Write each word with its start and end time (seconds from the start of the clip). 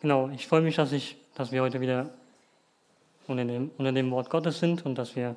genau, 0.00 0.28
ich 0.30 0.46
freue 0.46 0.62
mich, 0.62 0.76
dass, 0.76 0.92
ich, 0.92 1.16
dass 1.34 1.52
wir 1.52 1.62
heute 1.62 1.80
wieder 1.80 2.10
unter 3.26 3.44
dem, 3.44 3.70
unter 3.76 3.92
dem 3.92 4.10
Wort 4.10 4.30
Gottes 4.30 4.58
sind 4.58 4.84
und 4.86 4.96
dass 4.96 5.16
wir 5.16 5.36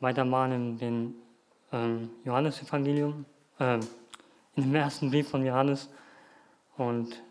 weitermachen 0.00 0.52
in 0.52 0.78
den 0.78 1.14
ähm, 1.72 2.10
Johannesevangelium, 2.24 3.24
äh, 3.58 3.78
in 4.56 4.62
dem 4.64 4.74
ersten 4.74 5.10
Brief 5.10 5.28
von 5.28 5.44
Johannes. 5.44 5.88
Und 6.76 7.22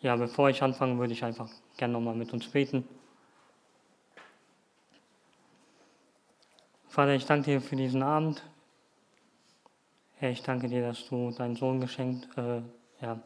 ja, 0.00 0.16
bevor 0.16 0.48
ich 0.50 0.62
anfange, 0.62 0.98
würde 0.98 1.12
ich 1.12 1.24
einfach 1.24 1.48
gerne 1.76 1.94
nochmal 1.94 2.14
mit 2.14 2.32
uns 2.32 2.48
beten. 2.48 2.86
Vater, 6.88 7.14
ich 7.14 7.24
danke 7.24 7.50
dir 7.50 7.60
für 7.60 7.76
diesen 7.76 8.02
Abend. 8.02 8.42
Herr, 10.16 10.30
ich 10.30 10.42
danke 10.42 10.68
dir, 10.68 10.82
dass 10.82 11.06
du 11.08 11.30
deinen 11.30 11.56
Sohn 11.56 11.80
geschenkt, 11.80 12.28
äh, 12.36 12.60
ja, 13.00 13.18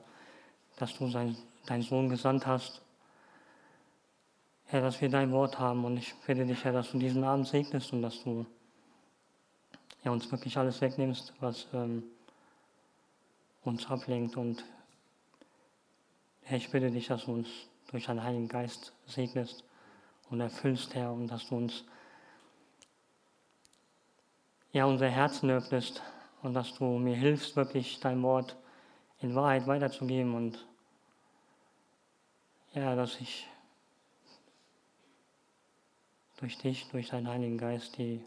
dass 0.76 0.96
du 0.96 1.08
sein, 1.08 1.36
deinen 1.66 1.82
Sohn 1.82 2.08
gesandt 2.08 2.46
hast. 2.46 2.82
Herr, 4.66 4.80
dass 4.80 5.00
wir 5.00 5.08
dein 5.08 5.30
Wort 5.32 5.58
haben 5.58 5.84
und 5.84 5.96
ich 5.96 6.14
bitte 6.26 6.44
dich, 6.46 6.64
Herr, 6.64 6.72
dass 6.72 6.90
du 6.90 6.98
diesen 6.98 7.24
Abend 7.24 7.46
segnest 7.46 7.92
und 7.92 8.02
dass 8.02 8.22
du 8.24 8.46
ja, 10.02 10.10
uns 10.10 10.30
wirklich 10.30 10.56
alles 10.56 10.80
wegnimmst, 10.80 11.32
was 11.40 11.66
ähm, 11.72 12.04
uns 13.62 13.88
ablenkt. 13.90 14.36
Und 14.36 14.64
Herr, 16.42 16.58
ich 16.58 16.70
bitte 16.70 16.90
dich, 16.90 17.06
dass 17.06 17.24
du 17.24 17.32
uns 17.32 17.48
durch 17.90 18.06
deinen 18.06 18.22
Heiligen 18.22 18.48
Geist 18.48 18.92
segnest 19.06 19.64
und 20.30 20.40
erfüllst, 20.40 20.94
Herr, 20.94 21.12
und 21.12 21.28
dass 21.28 21.48
du 21.48 21.56
uns 21.56 21.84
ja, 24.72 24.86
unser 24.86 25.08
Herzen 25.08 25.50
öffnest 25.50 26.02
und 26.42 26.54
dass 26.54 26.74
du 26.74 26.84
mir 26.98 27.14
hilfst, 27.14 27.54
wirklich 27.54 28.00
dein 28.00 28.20
Wort 28.22 28.56
in 29.20 29.34
Wahrheit 29.34 29.66
weiterzugeben 29.68 30.34
und 30.34 30.66
ja, 32.74 32.94
dass 32.94 33.20
ich 33.20 33.46
durch 36.38 36.58
dich, 36.58 36.88
durch 36.90 37.08
deinen 37.08 37.28
Heiligen 37.28 37.56
Geist 37.56 37.96
die, 37.96 38.20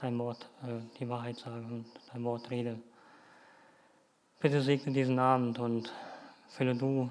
dein 0.00 0.18
Wort, 0.18 0.48
äh, 0.62 0.80
die 0.98 1.08
Wahrheit 1.08 1.36
sage 1.36 1.64
und 1.64 1.86
dein 2.12 2.22
Wort 2.24 2.50
rede. 2.50 2.78
Bitte 4.40 4.60
segne 4.60 4.92
diesen 4.92 5.18
Abend 5.18 5.58
und 5.58 5.92
fülle 6.48 6.76
du 6.76 7.10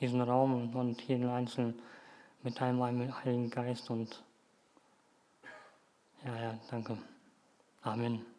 diesen 0.00 0.20
Raum 0.20 0.74
und 0.74 1.02
jeden 1.02 1.28
Einzelnen 1.28 1.80
mit 2.42 2.60
deinem 2.60 2.80
Heiligen 2.82 3.50
Geist 3.50 3.90
und 3.90 4.22
ja, 6.24 6.40
ja, 6.40 6.58
danke. 6.70 6.96
Amen. 7.82 8.31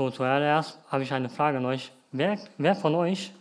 So, 0.00 0.08
zuallererst 0.08 0.78
habe 0.88 1.02
ich 1.02 1.12
eine 1.12 1.28
Frage 1.28 1.58
an 1.58 1.66
euch. 1.66 1.92
Wer, 2.10 2.38
wer 2.56 2.74
von 2.74 2.94
euch 2.94 3.34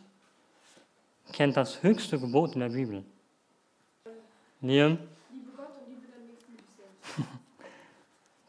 kennt 1.31 1.55
das 1.55 1.81
höchste 1.81 2.19
Gebot 2.19 2.53
in 2.53 2.59
der 2.59 2.67
Bibel? 2.67 3.05
Liam? 4.59 4.97
Liebe 5.31 5.51
Gott 5.55 5.67
und 5.79 5.87
liebe 5.87 6.01
deinen 6.11 6.27
nächsten 6.27 6.51
wie 7.15 7.23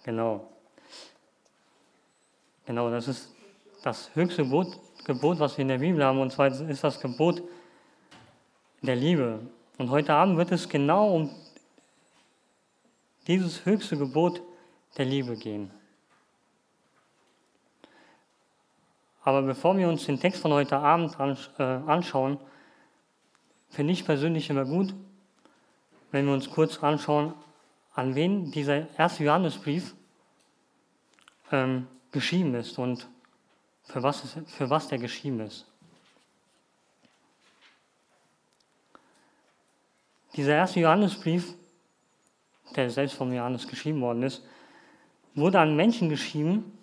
Genau. 0.03 0.51
Genau, 2.67 2.91
das 2.91 3.07
ist 3.07 3.33
das 3.85 4.13
höchste 4.17 4.43
Gebot, 4.43 4.77
Gebot, 5.05 5.39
was 5.39 5.57
wir 5.57 5.63
in 5.63 5.69
der 5.69 5.79
Bibel 5.79 6.05
haben. 6.05 6.19
Und 6.19 6.33
zwar 6.33 6.49
ist 6.49 6.83
das 6.83 6.99
Gebot 7.01 7.45
der 8.83 8.97
Liebe. 8.97 9.39
Und 9.79 9.89
heute 9.89 10.15
Abend 10.15 10.37
wird 10.37 10.51
es 10.51 10.69
genau 10.69 11.15
um 11.15 11.31
dieses 13.29 13.65
höchste 13.65 13.97
Gebot 13.97 14.43
der 14.99 15.05
Liebe 15.05 15.37
gehen. 15.37 15.71
Aber 19.31 19.43
bevor 19.43 19.79
wir 19.79 19.89
uns 19.89 20.07
den 20.07 20.19
Text 20.19 20.43
von 20.43 20.53
heute 20.53 20.77
Abend 20.77 21.17
äh, 21.57 21.63
anschauen, 21.63 22.41
finde 23.69 23.93
ich 23.93 24.05
persönlich 24.05 24.51
immer 24.51 24.65
gut, 24.65 24.93
wenn 26.11 26.27
wir 26.27 26.33
uns 26.33 26.51
kurz 26.51 26.83
anschauen, 26.83 27.35
an 27.95 28.17
wen 28.17 28.51
dieser 28.51 28.93
erste 28.99 29.23
Johannesbrief 29.23 29.95
ähm, 31.53 31.87
geschrieben 32.11 32.57
ist 32.57 32.77
und 32.77 33.07
für 33.85 34.03
was, 34.03 34.25
es, 34.25 34.37
für 34.53 34.69
was 34.69 34.89
der 34.89 34.99
geschrieben 34.99 35.39
ist. 35.39 35.65
Dieser 40.35 40.57
erste 40.57 40.81
Johannesbrief, 40.81 41.55
der 42.75 42.91
selbst 42.91 43.15
von 43.15 43.33
Johannes 43.33 43.69
geschrieben 43.69 44.01
worden 44.01 44.25
ist, 44.25 44.43
wurde 45.37 45.61
an 45.61 45.77
Menschen 45.77 46.09
geschrieben, 46.09 46.77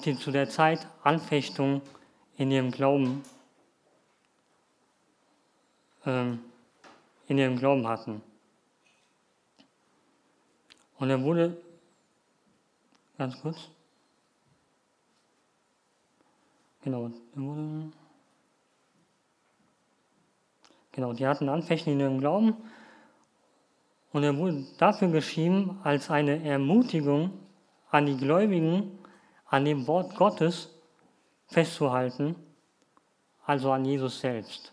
die 0.00 0.16
zu 0.16 0.30
der 0.30 0.48
Zeit 0.48 0.86
Anfechtung 1.02 1.82
in 2.36 2.50
ihrem 2.50 2.70
Glauben, 2.70 3.22
ähm, 6.06 6.40
in 7.28 7.38
ihrem 7.38 7.56
Glauben 7.56 7.86
hatten. 7.86 8.22
Und 10.98 11.10
er 11.10 11.22
wurde, 11.22 11.56
ganz 13.16 13.40
kurz, 13.40 13.68
genau, 16.82 17.06
er 17.06 17.42
wurde, 17.42 17.92
genau, 20.92 21.12
die 21.12 21.26
hatten 21.26 21.48
Anfechtung 21.48 21.94
in 21.94 22.00
ihrem 22.00 22.20
Glauben 22.20 22.54
und 24.12 24.24
er 24.24 24.36
wurde 24.36 24.64
dafür 24.78 25.08
geschrieben 25.08 25.78
als 25.84 26.10
eine 26.10 26.44
Ermutigung 26.44 27.32
an 27.90 28.06
die 28.06 28.16
Gläubigen, 28.16 28.98
an 29.50 29.64
dem 29.64 29.86
Wort 29.86 30.16
Gottes 30.16 30.70
festzuhalten, 31.48 32.36
also 33.44 33.72
an 33.72 33.84
Jesus 33.84 34.20
selbst. 34.20 34.72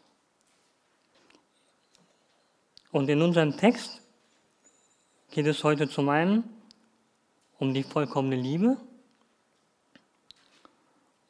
Und 2.92 3.10
in 3.10 3.22
unserem 3.22 3.58
Text 3.58 4.02
geht 5.32 5.48
es 5.48 5.64
heute 5.64 5.90
zum 5.90 6.10
einen 6.10 6.44
um 7.60 7.74
die 7.74 7.84
vollkommene 7.84 8.36
Liebe 8.36 8.78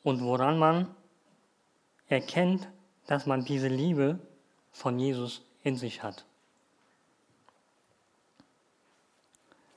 und 0.03 0.21
woran 0.21 0.59
man 0.59 0.93
erkennt, 2.07 2.67
dass 3.07 3.25
man 3.25 3.45
diese 3.45 3.69
Liebe 3.69 4.19
von 4.71 4.99
Jesus 4.99 5.41
in 5.63 5.77
sich 5.77 6.03
hat. 6.03 6.25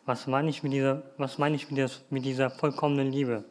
Was 0.06 0.26
meine 0.26 0.50
ich 0.50 0.64
mit 0.64 0.72
dieser, 0.72 1.04
was 1.18 1.38
meine 1.38 1.54
ich 1.54 1.70
mit, 1.70 1.78
dieser, 1.78 2.00
mit 2.10 2.24
dieser 2.24 2.50
vollkommenen 2.50 3.12
Liebe? 3.12 3.44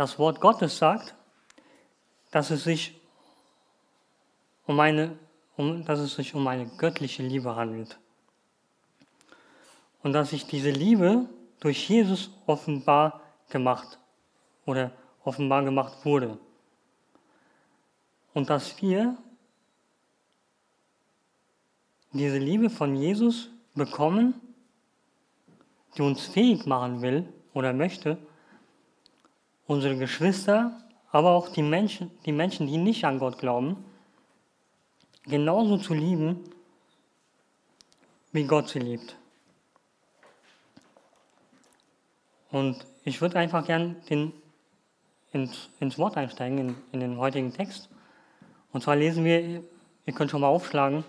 Das 0.00 0.18
Wort 0.18 0.40
Gottes 0.40 0.78
sagt, 0.78 1.14
dass 2.30 2.48
es 2.48 2.64
sich 2.64 2.98
um 4.66 4.80
eine, 4.80 5.18
um, 5.58 5.84
dass 5.84 5.98
es 5.98 6.14
sich 6.14 6.34
um 6.34 6.48
eine 6.48 6.64
göttliche 6.78 7.22
Liebe 7.22 7.54
handelt. 7.54 7.98
Und 10.02 10.14
dass 10.14 10.30
sich 10.30 10.46
diese 10.46 10.70
Liebe 10.70 11.28
durch 11.60 11.86
Jesus 11.86 12.30
offenbar 12.46 13.20
gemacht 13.50 13.98
oder 14.64 14.90
offenbar 15.22 15.64
gemacht 15.64 16.02
wurde. 16.06 16.38
Und 18.32 18.48
dass 18.48 18.80
wir 18.80 19.18
diese 22.12 22.38
Liebe 22.38 22.70
von 22.70 22.96
Jesus 22.96 23.50
bekommen, 23.74 24.40
die 25.98 26.00
uns 26.00 26.26
fähig 26.26 26.64
machen 26.64 27.02
will 27.02 27.30
oder 27.52 27.74
möchte, 27.74 28.16
unsere 29.70 29.96
Geschwister, 29.96 30.76
aber 31.12 31.30
auch 31.30 31.48
die 31.48 31.62
Menschen, 31.62 32.10
die 32.26 32.32
Menschen, 32.32 32.66
die 32.66 32.76
nicht 32.76 33.04
an 33.04 33.20
Gott 33.20 33.38
glauben, 33.38 33.84
genauso 35.26 35.78
zu 35.78 35.94
lieben, 35.94 36.40
wie 38.32 38.48
Gott 38.48 38.68
sie 38.68 38.80
liebt. 38.80 39.16
Und 42.50 42.84
ich 43.04 43.20
würde 43.20 43.38
einfach 43.38 43.64
gern 43.64 43.94
den, 44.10 44.32
ins, 45.30 45.70
ins 45.78 45.98
Wort 45.98 46.16
einsteigen, 46.16 46.58
in, 46.58 46.76
in 46.90 46.98
den 46.98 47.16
heutigen 47.16 47.52
Text. 47.52 47.88
Und 48.72 48.82
zwar 48.82 48.96
lesen 48.96 49.24
wir, 49.24 49.62
ihr 50.04 50.12
könnt 50.12 50.32
schon 50.32 50.40
mal 50.40 50.48
aufschlagen, 50.48 51.04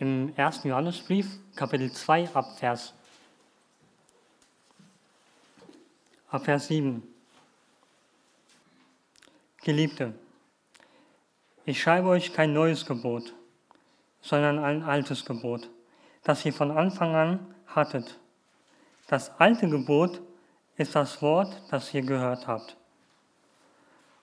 im 0.00 0.32
1. 0.36 0.64
Johannesbrief, 0.64 1.38
Kapitel 1.54 1.92
2, 1.92 2.34
ab 2.34 2.58
Vers, 2.58 2.94
ab 6.30 6.44
Vers 6.44 6.66
7. 6.66 7.13
Geliebte, 9.64 10.12
ich 11.64 11.80
schreibe 11.80 12.08
euch 12.08 12.34
kein 12.34 12.52
neues 12.52 12.84
Gebot, 12.84 13.34
sondern 14.20 14.58
ein 14.58 14.82
altes 14.82 15.24
Gebot, 15.24 15.70
das 16.22 16.44
ihr 16.44 16.52
von 16.52 16.70
Anfang 16.70 17.14
an 17.14 17.54
hattet. 17.66 18.20
Das 19.08 19.40
alte 19.40 19.66
Gebot 19.68 20.20
ist 20.76 20.94
das 20.94 21.22
Wort, 21.22 21.62
das 21.70 21.94
ihr 21.94 22.02
gehört 22.02 22.46
habt. 22.46 22.76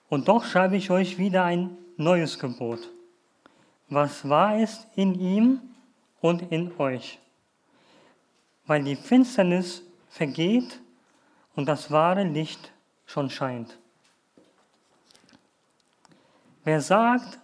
Und 0.08 0.28
doch 0.28 0.44
schreibe 0.44 0.76
ich 0.76 0.90
euch 0.92 1.18
wieder 1.18 1.42
ein 1.44 1.76
neues 1.96 2.38
Gebot, 2.38 2.88
was 3.88 4.28
wahr 4.28 4.60
ist 4.60 4.86
in 4.94 5.18
ihm 5.18 5.60
und 6.20 6.52
in 6.52 6.72
euch. 6.78 7.18
weil 8.66 8.84
die 8.84 8.96
Finsternis 8.96 9.82
vergeht 10.08 10.80
und 11.56 11.66
das 11.66 11.90
wahre 11.90 12.24
Licht 12.24 12.72
schon 13.06 13.28
scheint. 13.28 13.78
Wer 16.64 16.80
sagt, 16.80 17.38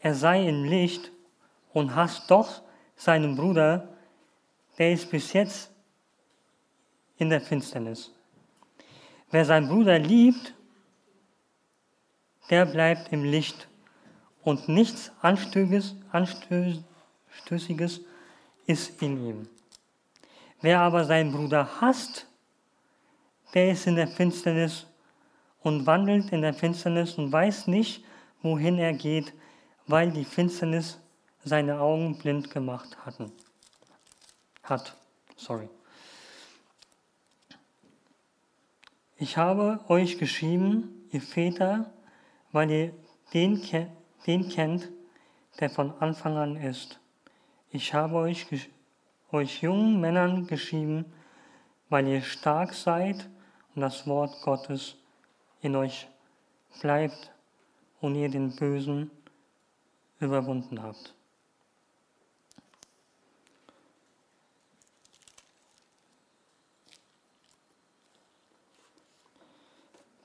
er 0.00 0.14
sei 0.14 0.46
im 0.48 0.64
Licht 0.64 1.10
und 1.72 1.94
hasst 1.94 2.30
doch 2.30 2.62
seinen 2.96 3.36
Bruder, 3.36 3.88
der 4.78 4.92
ist 4.92 5.10
bis 5.10 5.32
jetzt 5.32 5.70
in 7.16 7.30
der 7.30 7.40
Finsternis. 7.40 8.12
Wer 9.30 9.44
seinen 9.44 9.68
Bruder 9.68 9.98
liebt, 9.98 10.54
der 12.50 12.66
bleibt 12.66 13.12
im 13.12 13.24
Licht 13.24 13.68
und 14.42 14.68
nichts 14.68 15.10
Anstößiges, 15.22 15.96
Anstößiges 16.12 18.02
ist 18.66 19.02
in 19.02 19.26
ihm. 19.26 19.48
Wer 20.60 20.80
aber 20.80 21.04
seinen 21.04 21.32
Bruder 21.32 21.80
hasst, 21.80 22.26
der 23.54 23.72
ist 23.72 23.86
in 23.86 23.96
der 23.96 24.08
Finsternis 24.08 24.86
und 25.64 25.86
wandelt 25.86 26.30
in 26.30 26.42
der 26.42 26.54
Finsternis 26.54 27.14
und 27.14 27.32
weiß 27.32 27.66
nicht, 27.66 28.04
wohin 28.42 28.78
er 28.78 28.92
geht, 28.92 29.32
weil 29.86 30.12
die 30.12 30.24
Finsternis 30.24 31.00
seine 31.42 31.80
Augen 31.80 32.18
blind 32.18 32.50
gemacht 32.50 32.96
hatten. 33.04 33.32
Hat. 34.62 34.96
Sorry. 35.36 35.68
Ich 39.16 39.36
habe 39.36 39.80
euch 39.88 40.18
geschrieben, 40.18 41.08
ihr 41.10 41.22
Väter, 41.22 41.92
weil 42.52 42.70
ihr 42.70 42.92
den, 43.32 43.60
den 44.26 44.48
kennt, 44.48 44.90
der 45.60 45.70
von 45.70 45.92
Anfang 46.00 46.36
an 46.36 46.56
ist. 46.56 47.00
Ich 47.70 47.94
habe 47.94 48.16
euch, 48.16 48.46
euch 49.32 49.62
jungen 49.62 50.00
Männern 50.00 50.46
geschrieben, 50.46 51.06
weil 51.88 52.06
ihr 52.06 52.22
stark 52.22 52.74
seid 52.74 53.28
und 53.74 53.82
das 53.82 54.06
Wort 54.06 54.42
Gottes 54.42 54.96
in 55.64 55.74
euch 55.76 56.06
bleibt 56.82 57.32
und 58.02 58.14
ihr 58.16 58.28
den 58.28 58.54
Bösen 58.54 59.10
überwunden 60.20 60.82
habt. 60.82 61.14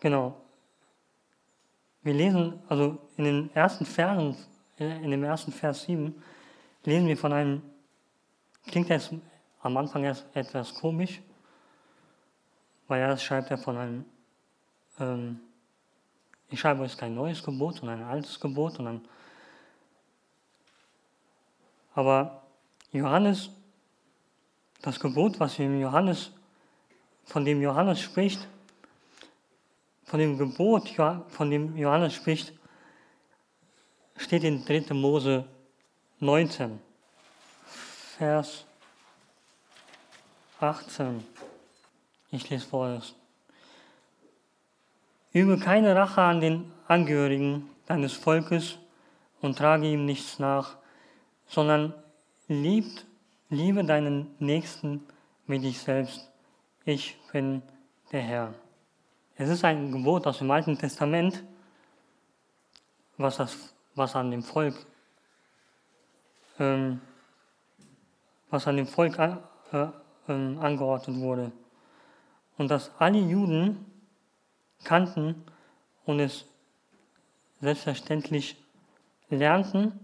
Genau. 0.01 0.35
Wir 2.03 2.13
lesen, 2.13 2.61
also 2.67 2.97
in 3.15 3.23
den 3.23 3.55
ersten 3.55 3.85
Versen, 3.85 4.35
in 4.77 5.09
dem 5.09 5.23
ersten 5.23 5.53
Vers 5.53 5.83
7, 5.83 6.21
lesen 6.83 7.07
wir 7.07 7.17
von 7.17 7.31
einem, 7.31 7.61
klingt 8.67 8.89
jetzt 8.89 9.13
am 9.61 9.77
Anfang 9.77 10.03
erst 10.03 10.25
etwas 10.33 10.73
komisch, 10.73 11.21
weil 12.89 12.99
erst 12.99 13.23
schreibt 13.23 13.51
er 13.51 13.57
von 13.57 13.77
einem, 13.77 14.05
ähm, 14.99 15.39
ich 16.49 16.59
schreibe 16.59 16.81
euch 16.81 16.97
kein 16.97 17.13
neues 17.13 17.43
Gebot, 17.43 17.75
sondern 17.75 18.01
ein 18.01 18.07
altes 18.07 18.39
Gebot, 18.39 18.73
sondern 18.73 19.01
aber 21.93 22.43
Johannes, 22.91 23.49
das 24.81 24.99
Gebot, 24.99 25.39
was 25.39 25.59
im 25.59 25.79
Johannes, 25.79 26.31
von 27.25 27.45
dem 27.45 27.61
Johannes 27.61 27.99
spricht, 27.99 28.47
von 30.05 30.19
dem 30.19 30.37
Gebot, 30.37 30.89
von 31.27 31.51
dem 31.51 31.77
Johannes 31.77 32.13
spricht, 32.13 32.53
steht 34.15 34.43
in 34.43 34.65
3. 34.65 34.93
Mose 34.93 35.45
19, 36.19 36.79
Vers 38.17 38.65
18. 40.59 41.23
Ich 42.31 42.49
lese 42.49 42.65
vorerst. 42.65 43.18
Übe 45.31 45.59
keine 45.59 45.95
Rache 45.95 46.21
an 46.21 46.41
den 46.41 46.71
Angehörigen 46.87 47.69
deines 47.85 48.13
Volkes 48.13 48.79
und 49.41 49.57
trage 49.57 49.87
ihm 49.87 50.05
nichts 50.05 50.39
nach, 50.39 50.77
sondern 51.45 51.93
liebt, 52.47 53.05
liebe 53.49 53.83
deinen 53.83 54.35
Nächsten 54.39 55.03
wie 55.45 55.59
dich 55.59 55.79
selbst. 55.79 56.31
Ich 56.83 57.15
bin 57.31 57.61
der 58.11 58.21
Herr. 58.21 58.53
Es 59.35 59.49
ist 59.49 59.63
ein 59.63 59.91
Gebot 59.91 60.25
aus 60.25 60.39
dem 60.39 60.49
Alten 60.49 60.77
Testament, 60.77 61.43
was, 63.17 63.37
das, 63.37 63.73
was 63.93 64.15
an 64.15 64.31
dem 64.31 64.41
Volk, 64.41 64.75
ähm, 66.59 67.01
was 68.49 68.67
an 68.67 68.77
dem 68.77 68.87
Volk 68.87 69.19
äh, 69.19 69.35
äh, 69.73 70.57
angeordnet 70.57 71.19
wurde. 71.19 71.51
Und 72.57 72.71
dass 72.71 72.91
alle 72.97 73.19
Juden 73.19 73.85
kannten 74.83 75.43
und 76.05 76.19
es 76.19 76.45
selbstverständlich 77.61 78.57
lernten 79.29 79.99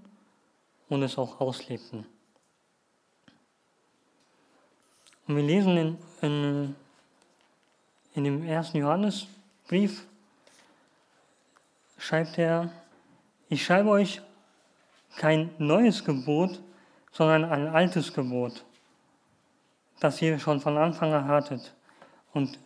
und 0.89 1.03
es 1.03 1.17
auch 1.17 1.39
auslebten. 1.39 2.05
Und 5.27 5.35
wir 5.35 5.43
lesen 5.43 5.77
in, 5.77 5.97
in 6.21 6.75
in 8.15 8.23
dem 8.23 8.43
ersten 8.43 8.77
Johannesbrief 8.77 10.07
schreibt 11.97 12.37
er, 12.37 12.71
ich 13.49 13.63
schreibe 13.63 13.89
euch 13.89 14.21
kein 15.17 15.53
neues 15.57 16.03
Gebot, 16.03 16.61
sondern 17.11 17.43
ein 17.43 17.67
altes 17.67 18.13
Gebot, 18.13 18.63
das 19.99 20.21
ihr 20.21 20.39
schon 20.39 20.61
von 20.61 20.77
Anfang 20.77 21.13
an 21.13 21.27
hattet. 21.27 21.73
Und 22.33 22.57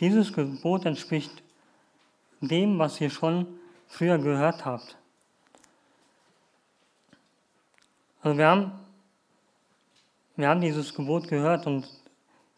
dieses 0.00 0.32
Gebot 0.32 0.84
entspricht 0.84 1.42
dem, 2.40 2.78
was 2.78 3.00
ihr 3.00 3.10
schon 3.10 3.46
früher 3.86 4.18
gehört 4.18 4.64
habt. 4.64 4.96
Also 8.20 8.38
wir 8.38 8.46
haben 8.46 8.72
wir 10.38 10.48
haben 10.48 10.60
dieses 10.60 10.94
Gebot 10.94 11.26
gehört 11.26 11.66
und 11.66 11.88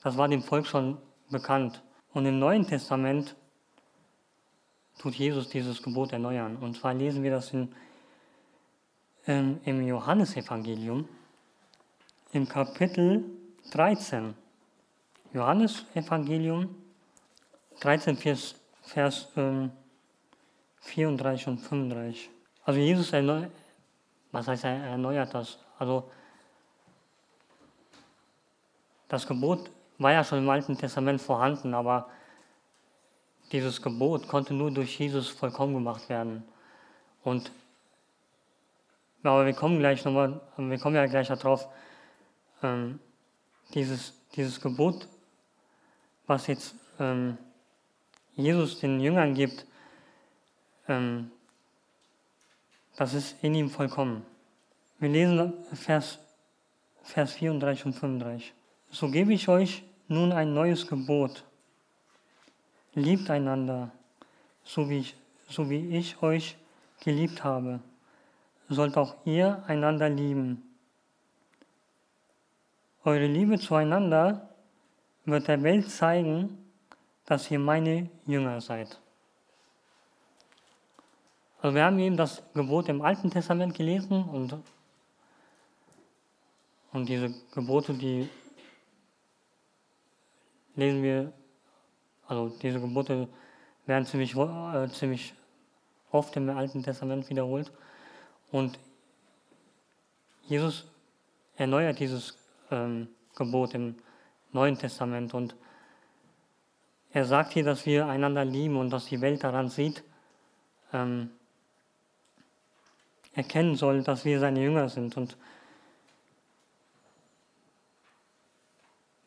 das 0.03 0.19
war 0.19 0.29
dem 0.29 0.43
Volk 0.43 0.67
schon 0.67 0.99
bekannt. 1.31 1.83
Und 2.13 2.27
im 2.27 2.39
Neuen 2.39 2.67
Testament 2.67 3.35
tut 4.99 5.15
Jesus 5.15 5.49
dieses 5.49 5.83
Gebot 5.83 6.13
erneuern. 6.13 6.59
Und 6.59 6.77
zwar 6.77 6.93
lesen 6.93 7.23
wir 7.23 7.31
das 7.31 7.55
in, 7.55 7.75
ähm, 9.27 9.61
im 9.65 9.81
Johannesevangelium 9.87 11.09
im 12.33 12.47
Kapitel 12.47 13.25
13. 13.71 14.35
Johannesevangelium 15.33 16.75
13, 17.81 18.17
Vers, 18.17 18.55
Vers 18.83 19.29
ähm, 19.37 19.71
34 20.81 21.49
und 21.49 21.59
35. 21.59 22.31
Also 22.65 22.81
Jesus 22.81 23.13
erneuert, 23.13 23.51
was 24.33 24.47
heißt 24.47 24.65
er 24.65 24.85
erneuert 24.85 25.35
das? 25.35 25.59
Also 25.79 26.11
das 29.09 29.27
Gebot 29.27 29.71
war 29.99 30.13
ja 30.13 30.23
schon 30.23 30.39
im 30.39 30.49
Alten 30.49 30.77
Testament 30.77 31.21
vorhanden, 31.21 31.75
aber 31.75 32.09
dieses 33.53 33.83
Gebot 33.83 34.29
konnte 34.29 34.55
nur 34.55 34.71
durch 34.71 34.99
Jesus 34.99 35.29
vollkommen 35.29 35.75
gemacht 35.75 36.09
werden. 36.09 36.45
Und 37.25 37.51
aber 39.23 39.45
wir 39.45 39.53
kommen 39.53 39.79
gleich 39.79 40.05
nochmal, 40.05 40.41
wir 40.57 40.79
kommen 40.79 40.97
ja 40.97 41.07
gleich 41.07 41.29
darauf, 41.29 41.69
ähm, 42.63 42.99
dieses, 43.75 44.15
dieses 44.35 44.61
Gebot, 44.61 45.09
was 46.27 46.47
jetzt 46.47 46.75
ähm, 46.99 47.37
Jesus 48.41 48.81
den 48.81 49.01
Jüngern 49.01 49.35
gibt, 49.35 49.67
ähm, 50.89 51.31
das 52.97 53.15
ist 53.15 53.43
in 53.43 53.55
ihm 53.55 53.71
vollkommen. 53.71 54.27
Wir 54.99 55.09
lesen 55.09 55.55
Vers, 55.73 56.19
Vers 57.03 57.33
34 57.35 57.87
und 57.87 57.93
35. 57.95 58.53
So 58.91 59.11
gebe 59.11 59.33
ich 59.33 59.49
euch 59.49 59.83
nun 60.09 60.33
ein 60.33 60.53
neues 60.53 60.87
Gebot. 60.87 61.45
Liebt 62.95 63.31
einander, 63.31 63.91
so 64.65 64.91
wie 64.91 64.99
ich, 64.99 65.17
so 65.49 65.71
wie 65.71 65.97
ich 65.97 66.21
euch 66.23 66.57
geliebt 67.03 67.45
habe. 67.45 67.81
Sollt 68.69 68.97
auch 68.97 69.15
ihr 69.25 69.63
einander 69.67 70.09
lieben. 70.09 70.63
Eure 73.05 73.27
Liebe 73.27 73.59
zueinander 73.59 74.51
wird 75.25 75.49
der 75.49 75.63
Welt 75.63 75.91
zeigen, 75.91 76.59
dass 77.31 77.49
ihr 77.49 77.61
meine 77.61 78.11
Jünger 78.27 78.61
seid. 78.61 78.99
Also 81.63 81.77
wir 81.77 81.85
haben 81.85 81.97
eben 82.01 82.17
das 82.17 82.43
Gebot 82.55 82.89
im 82.89 83.03
Alten 83.03 83.31
Testament 83.31 83.73
gelesen 83.73 84.25
und, 84.25 84.57
und 86.93 87.09
diese 87.09 87.33
Gebote, 87.55 87.95
die 87.95 88.29
lesen 90.75 91.05
wir, 91.05 91.33
also 92.27 92.49
diese 92.49 92.81
Gebote 92.81 93.29
werden 93.87 94.07
ziemlich, 94.07 94.35
äh, 94.35 94.89
ziemlich 94.89 95.33
oft 96.11 96.35
im 96.35 96.51
Alten 96.51 96.83
Testament 96.83 97.31
wiederholt. 97.31 97.71
Und 98.51 98.77
Jesus 100.49 100.85
erneuert 101.55 102.01
dieses 102.01 102.37
ähm, 102.73 103.07
Gebot 103.37 103.75
im 103.75 103.95
Neuen 104.51 104.77
Testament 104.77 105.33
und 105.33 105.55
er 107.13 107.25
sagt 107.25 107.55
hier, 107.55 107.65
dass 107.65 107.87
wir 107.87 108.07
einander 108.07 108.45
lieben 108.45 108.77
und 108.77 108.91
dass 108.91 109.07
die 109.07 109.21
Welt 109.21 109.43
daran 109.43 109.69
sieht, 109.69 110.05
ähm, 110.93 111.31
erkennen 113.35 113.75
soll, 113.75 114.03
dass 114.03 114.25
wir 114.25 114.39
seine 114.39 114.63
Jünger 114.63 114.89
sind. 114.89 115.17
Und 115.17 115.37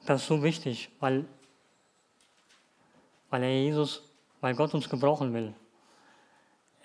das 0.06 0.22
ist 0.22 0.28
so 0.28 0.44
wichtig, 0.44 0.90
weil, 1.00 1.25
weil 3.30 3.44
er 3.44 3.62
Jesus, 3.62 4.04
weil 4.40 4.56
Gott 4.56 4.74
uns 4.74 4.90
gebrauchen 4.90 5.34
will. 5.34 5.54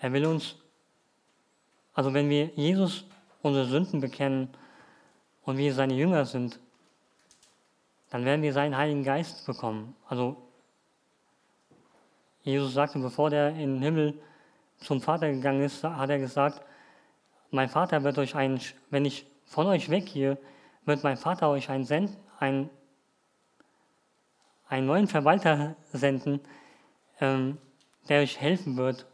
Er 0.00 0.12
will 0.12 0.26
uns, 0.26 0.56
also 1.94 2.12
wenn 2.14 2.28
wir 2.28 2.46
Jesus 2.54 3.04
unsere 3.42 3.66
Sünden 3.66 4.00
bekennen 4.00 4.48
und 5.44 5.56
wir 5.58 5.74
seine 5.74 5.94
Jünger 5.94 6.24
sind, 6.24 6.58
dann 8.10 8.24
werden 8.24 8.42
wir 8.42 8.52
seinen 8.52 8.76
Heiligen 8.76 9.04
Geist 9.04 9.46
bekommen. 9.46 9.94
Also 10.08 10.47
Jesus 12.48 12.72
sagte, 12.72 12.98
bevor 12.98 13.30
er 13.30 13.50
in 13.50 13.74
den 13.74 13.82
Himmel 13.82 14.22
zum 14.78 15.02
Vater 15.02 15.30
gegangen 15.30 15.60
ist, 15.60 15.84
hat 15.84 16.08
er 16.08 16.18
gesagt, 16.18 16.62
mein 17.50 17.68
Vater 17.68 18.02
wird 18.04 18.16
euch 18.16 18.34
einen, 18.34 18.58
wenn 18.88 19.04
ich 19.04 19.26
von 19.44 19.66
euch 19.66 19.90
weggehe, 19.90 20.38
wird 20.86 21.04
mein 21.04 21.18
Vater 21.18 21.50
euch 21.50 21.68
einen, 21.68 21.84
Send, 21.84 22.16
einen, 22.38 22.70
einen 24.66 24.86
neuen 24.86 25.08
Verwalter 25.08 25.76
senden, 25.92 26.40
ähm, 27.20 27.58
der 28.08 28.22
euch 28.22 28.40
helfen 28.40 28.78
wird. 28.78 29.06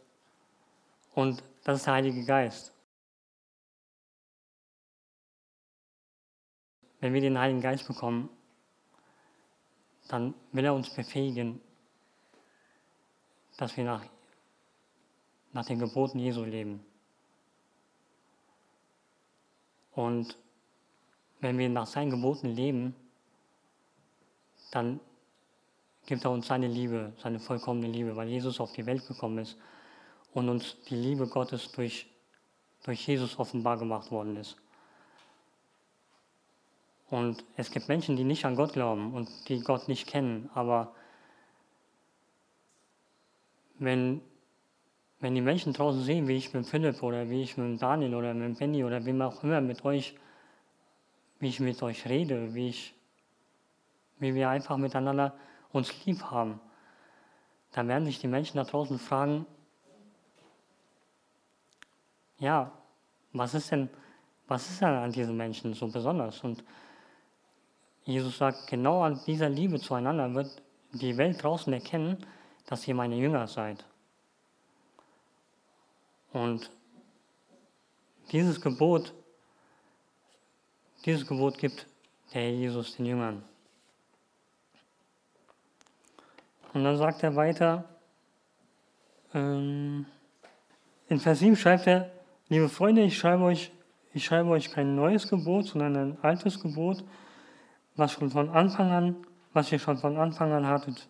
Und 1.13 1.43
das 1.65 1.79
ist 1.79 1.87
der 1.87 1.95
Heilige 1.95 2.23
Geist. 2.23 2.73
Wenn 7.01 7.13
wir 7.13 7.19
den 7.19 7.37
Heiligen 7.37 7.61
Geist 7.61 7.85
bekommen, 7.85 8.29
dann 10.07 10.33
will 10.53 10.63
er 10.63 10.73
uns 10.73 10.89
befähigen, 10.89 11.59
dass 13.57 13.75
wir 13.77 13.83
nach, 13.83 14.03
nach 15.53 15.65
den 15.65 15.79
Geboten 15.79 16.19
Jesu 16.19 16.43
leben. 16.43 16.85
Und 19.93 20.37
wenn 21.39 21.57
wir 21.57 21.69
nach 21.69 21.87
seinen 21.87 22.11
Geboten 22.11 22.47
leben, 22.47 22.95
dann 24.71 24.99
gibt 26.05 26.25
er 26.25 26.31
uns 26.31 26.47
seine 26.47 26.67
Liebe, 26.67 27.13
seine 27.17 27.39
vollkommene 27.39 27.87
Liebe, 27.87 28.15
weil 28.15 28.27
Jesus 28.27 28.59
auf 28.59 28.73
die 28.73 28.85
Welt 28.85 29.07
gekommen 29.07 29.37
ist 29.39 29.57
und 30.33 30.49
uns 30.49 30.77
die 30.89 30.95
Liebe 30.95 31.27
Gottes 31.27 31.71
durch, 31.71 32.07
durch 32.83 33.07
Jesus 33.07 33.39
offenbar 33.39 33.77
gemacht 33.77 34.11
worden 34.11 34.35
ist. 34.35 34.57
Und 37.09 37.43
es 37.55 37.71
gibt 37.71 37.87
Menschen, 37.87 38.17
die 38.17 38.23
nicht 38.23 38.45
an 38.45 38.55
Gott 38.55 38.73
glauben 38.73 39.13
und 39.13 39.29
die 39.47 39.61
Gott 39.61 39.87
nicht 39.87 40.07
kennen, 40.07 40.49
aber 40.53 40.93
wenn, 43.79 44.21
wenn 45.19 45.35
die 45.35 45.41
Menschen 45.41 45.73
draußen 45.73 46.03
sehen, 46.03 46.27
wie 46.27 46.35
ich 46.35 46.53
mit 46.53 46.65
Philipp 46.65 47.01
oder 47.03 47.29
wie 47.29 47.41
ich 47.41 47.57
mit 47.57 47.81
Daniel 47.81 48.15
oder 48.15 48.33
mit 48.33 48.59
Benny 48.59 48.83
oder 48.83 49.05
wem 49.05 49.21
auch 49.21 49.43
immer 49.43 49.61
mit 49.61 49.83
euch, 49.85 50.15
wie 51.39 51.49
ich 51.49 51.59
mit 51.59 51.81
euch 51.83 52.07
rede, 52.07 52.53
wie, 52.53 52.69
ich, 52.69 52.93
wie 54.19 54.33
wir 54.33 54.49
einfach 54.49 54.77
miteinander 54.77 55.33
uns 55.71 56.05
lieb 56.05 56.23
haben, 56.23 56.59
dann 57.71 57.87
werden 57.87 58.05
sich 58.05 58.19
die 58.19 58.27
Menschen 58.27 58.57
da 58.57 58.63
draußen 58.63 58.97
fragen, 58.97 59.45
ja, 62.39 62.71
was 63.33 63.53
ist 63.53 63.71
denn, 63.71 63.89
was 64.47 64.69
ist 64.69 64.81
denn 64.81 64.89
an 64.89 65.11
diesen 65.11 65.35
Menschen 65.35 65.73
so 65.73 65.87
besonders? 65.87 66.43
Und 66.43 66.63
Jesus 68.05 68.37
sagt, 68.37 68.67
genau 68.67 69.01
an 69.01 69.19
dieser 69.25 69.49
Liebe 69.49 69.79
zueinander 69.79 70.33
wird 70.33 70.61
die 70.93 71.17
Welt 71.17 71.41
draußen 71.41 71.73
erkennen, 71.73 72.25
dass 72.65 72.87
ihr 72.87 72.95
meine 72.95 73.15
Jünger 73.15 73.47
seid. 73.47 73.85
Und 76.33 76.69
dieses 78.31 78.59
Gebot, 78.59 79.13
dieses 81.05 81.25
Gebot 81.25 81.57
gibt 81.57 81.87
der 82.33 82.41
Herr 82.41 82.51
Jesus 82.51 82.95
den 82.95 83.05
Jüngern. 83.05 83.43
Und 86.73 86.83
dann 86.83 86.97
sagt 86.97 87.23
er 87.23 87.35
weiter, 87.35 87.85
ähm, 89.33 90.05
in 91.07 91.19
Vers 91.19 91.39
7 91.39 91.55
schreibt 91.55 91.87
er, 91.87 92.11
liebe 92.49 92.67
Freunde, 92.67 93.03
ich 93.03 93.17
schreibe 93.17 93.43
euch, 93.43 93.71
ich 94.13 94.25
schreibe 94.25 94.49
euch 94.49 94.71
kein 94.71 94.95
neues 94.95 95.29
Gebot, 95.29 95.65
sondern 95.67 95.95
ein 95.95 96.17
altes 96.21 96.59
Gebot, 96.59 97.03
was 97.95 98.11
schon 98.11 98.29
von 98.29 98.49
Anfang 98.49 98.91
an, 98.91 99.15
was 99.53 99.71
ihr 99.71 99.79
schon 99.79 99.97
von 99.97 100.17
Anfang 100.17 100.51
an 100.51 100.65
hattet. 100.65 101.07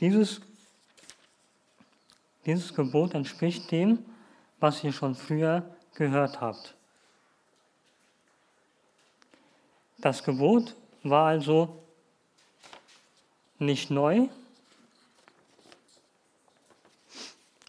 Dieses, 0.00 0.40
dieses 2.46 2.74
Gebot 2.74 3.14
entspricht 3.14 3.70
dem, 3.70 4.04
was 4.58 4.82
ihr 4.82 4.92
schon 4.92 5.14
früher 5.14 5.76
gehört 5.94 6.40
habt. 6.40 6.74
Das 9.98 10.24
Gebot 10.24 10.74
war 11.02 11.26
also 11.26 11.84
nicht 13.58 13.90
neu. 13.90 14.28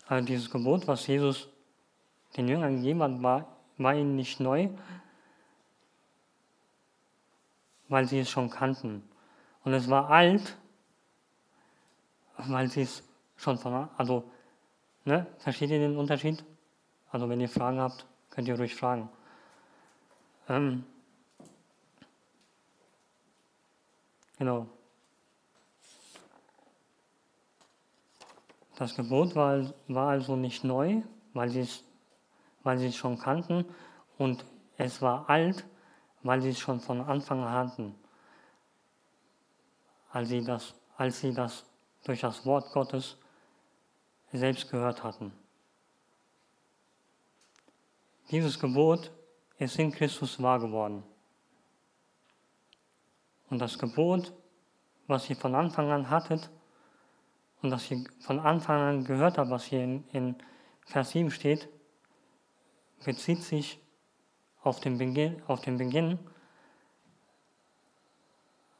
Also 0.07 0.25
dieses 0.25 0.49
Gebot, 0.49 0.87
was 0.87 1.07
Jesus 1.07 1.49
den 2.37 2.47
Jüngern 2.47 2.77
gegeben 2.77 3.03
hat, 3.03 3.21
war, 3.21 3.57
war 3.77 3.93
ihnen 3.93 4.15
nicht 4.15 4.39
neu, 4.39 4.69
weil 7.89 8.07
sie 8.07 8.19
es 8.19 8.29
schon 8.29 8.49
kannten. 8.49 9.03
Und 9.63 9.73
es 9.73 9.89
war 9.89 10.09
alt, 10.09 10.57
weil 12.47 12.69
sie 12.69 12.81
es 12.81 13.03
schon 13.35 13.57
von, 13.57 13.89
also, 13.97 14.23
ne, 15.05 15.27
versteht 15.37 15.69
ihr 15.71 15.79
den 15.79 15.97
Unterschied? 15.97 16.43
Also, 17.11 17.27
wenn 17.29 17.41
ihr 17.41 17.49
Fragen 17.49 17.79
habt, 17.79 18.05
könnt 18.29 18.47
ihr 18.47 18.57
ruhig 18.57 18.75
fragen. 18.75 19.09
Ähm, 20.47 20.85
genau. 24.37 24.67
Das 28.75 28.95
Gebot 28.95 29.35
war, 29.35 29.73
war 29.87 30.09
also 30.09 30.35
nicht 30.35 30.63
neu, 30.63 31.03
weil 31.33 31.49
sie 31.49 31.61
es, 31.61 31.83
weil 32.63 32.81
es 32.83 32.95
schon 32.95 33.19
kannten, 33.19 33.65
und 34.17 34.45
es 34.77 35.01
war 35.01 35.29
alt, 35.29 35.65
weil 36.23 36.41
sie 36.41 36.49
es 36.49 36.59
schon 36.59 36.79
von 36.79 37.01
Anfang 37.01 37.43
an 37.43 37.51
hatten, 37.51 37.95
als 40.11 40.29
sie 40.29 40.43
das, 40.43 40.73
als 40.97 41.19
sie 41.19 41.33
das 41.33 41.65
durch 42.03 42.21
das 42.21 42.45
Wort 42.45 42.71
Gottes 42.71 43.17
selbst 44.31 44.69
gehört 44.69 45.03
hatten. 45.03 45.33
Dieses 48.31 48.59
Gebot 48.59 49.11
ist 49.57 49.77
in 49.77 49.91
Christus 49.91 50.41
wahr 50.41 50.59
geworden. 50.59 51.03
Und 53.49 53.59
das 53.59 53.77
Gebot, 53.77 54.33
was 55.07 55.29
ihr 55.29 55.35
von 55.35 55.53
Anfang 55.53 55.91
an 55.91 56.09
hattet 56.09 56.49
und 57.61 57.69
das 57.69 57.91
ihr 57.91 58.05
von 58.21 58.39
Anfang 58.39 58.79
an 58.79 59.03
gehört 59.03 59.37
habt, 59.37 59.51
was 59.51 59.65
hier 59.65 59.83
in, 59.83 60.07
in 60.13 60.35
Vers 60.85 61.11
7 61.11 61.29
steht, 61.29 61.67
bezieht 63.03 63.43
sich 63.43 63.79
auf 64.63 64.79
den 64.79 64.97
Beginn, 64.97 65.41
auf 65.47 65.61
den 65.61 65.77
Beginn 65.77 66.17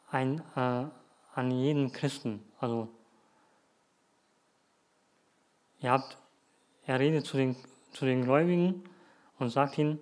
ein, 0.09 0.41
äh, 0.55 0.85
an 1.33 1.51
jeden 1.51 1.91
Christen. 1.91 2.41
Also 2.59 2.87
ihr 5.81 5.91
habt, 5.91 6.17
er 6.85 6.99
redet 6.99 7.25
zu 7.25 7.37
den, 7.37 7.55
zu 7.91 8.05
den 8.05 8.23
Gläubigen 8.23 8.83
und 9.39 9.49
sagt 9.49 9.77
ihnen, 9.77 9.99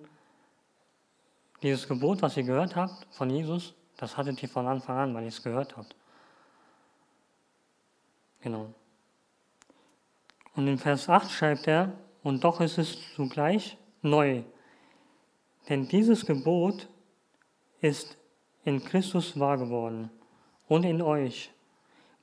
dieses 1.62 1.86
Gebot, 1.88 2.22
was 2.22 2.36
ihr 2.36 2.44
gehört 2.44 2.76
habt 2.76 3.06
von 3.14 3.28
Jesus, 3.28 3.74
das 3.96 4.16
hattet 4.16 4.42
ihr 4.42 4.48
von 4.48 4.66
Anfang 4.66 4.96
an, 4.96 5.14
weil 5.14 5.24
ihr 5.24 5.28
es 5.28 5.42
gehört 5.42 5.76
habt. 5.76 5.94
Genau. 8.40 8.72
Und 10.54 10.66
in 10.66 10.78
Vers 10.78 11.08
8 11.08 11.30
schreibt 11.30 11.66
er, 11.66 11.92
und 12.22 12.44
doch 12.44 12.60
ist 12.60 12.78
es 12.78 12.98
zugleich 13.14 13.78
neu, 14.02 14.42
denn 15.68 15.88
dieses 15.88 16.26
Gebot 16.26 16.88
ist 17.80 18.16
in 18.64 18.82
Christus 18.82 19.38
wahr 19.38 19.58
geworden 19.58 20.10
und 20.68 20.84
in 20.84 21.00
euch, 21.00 21.50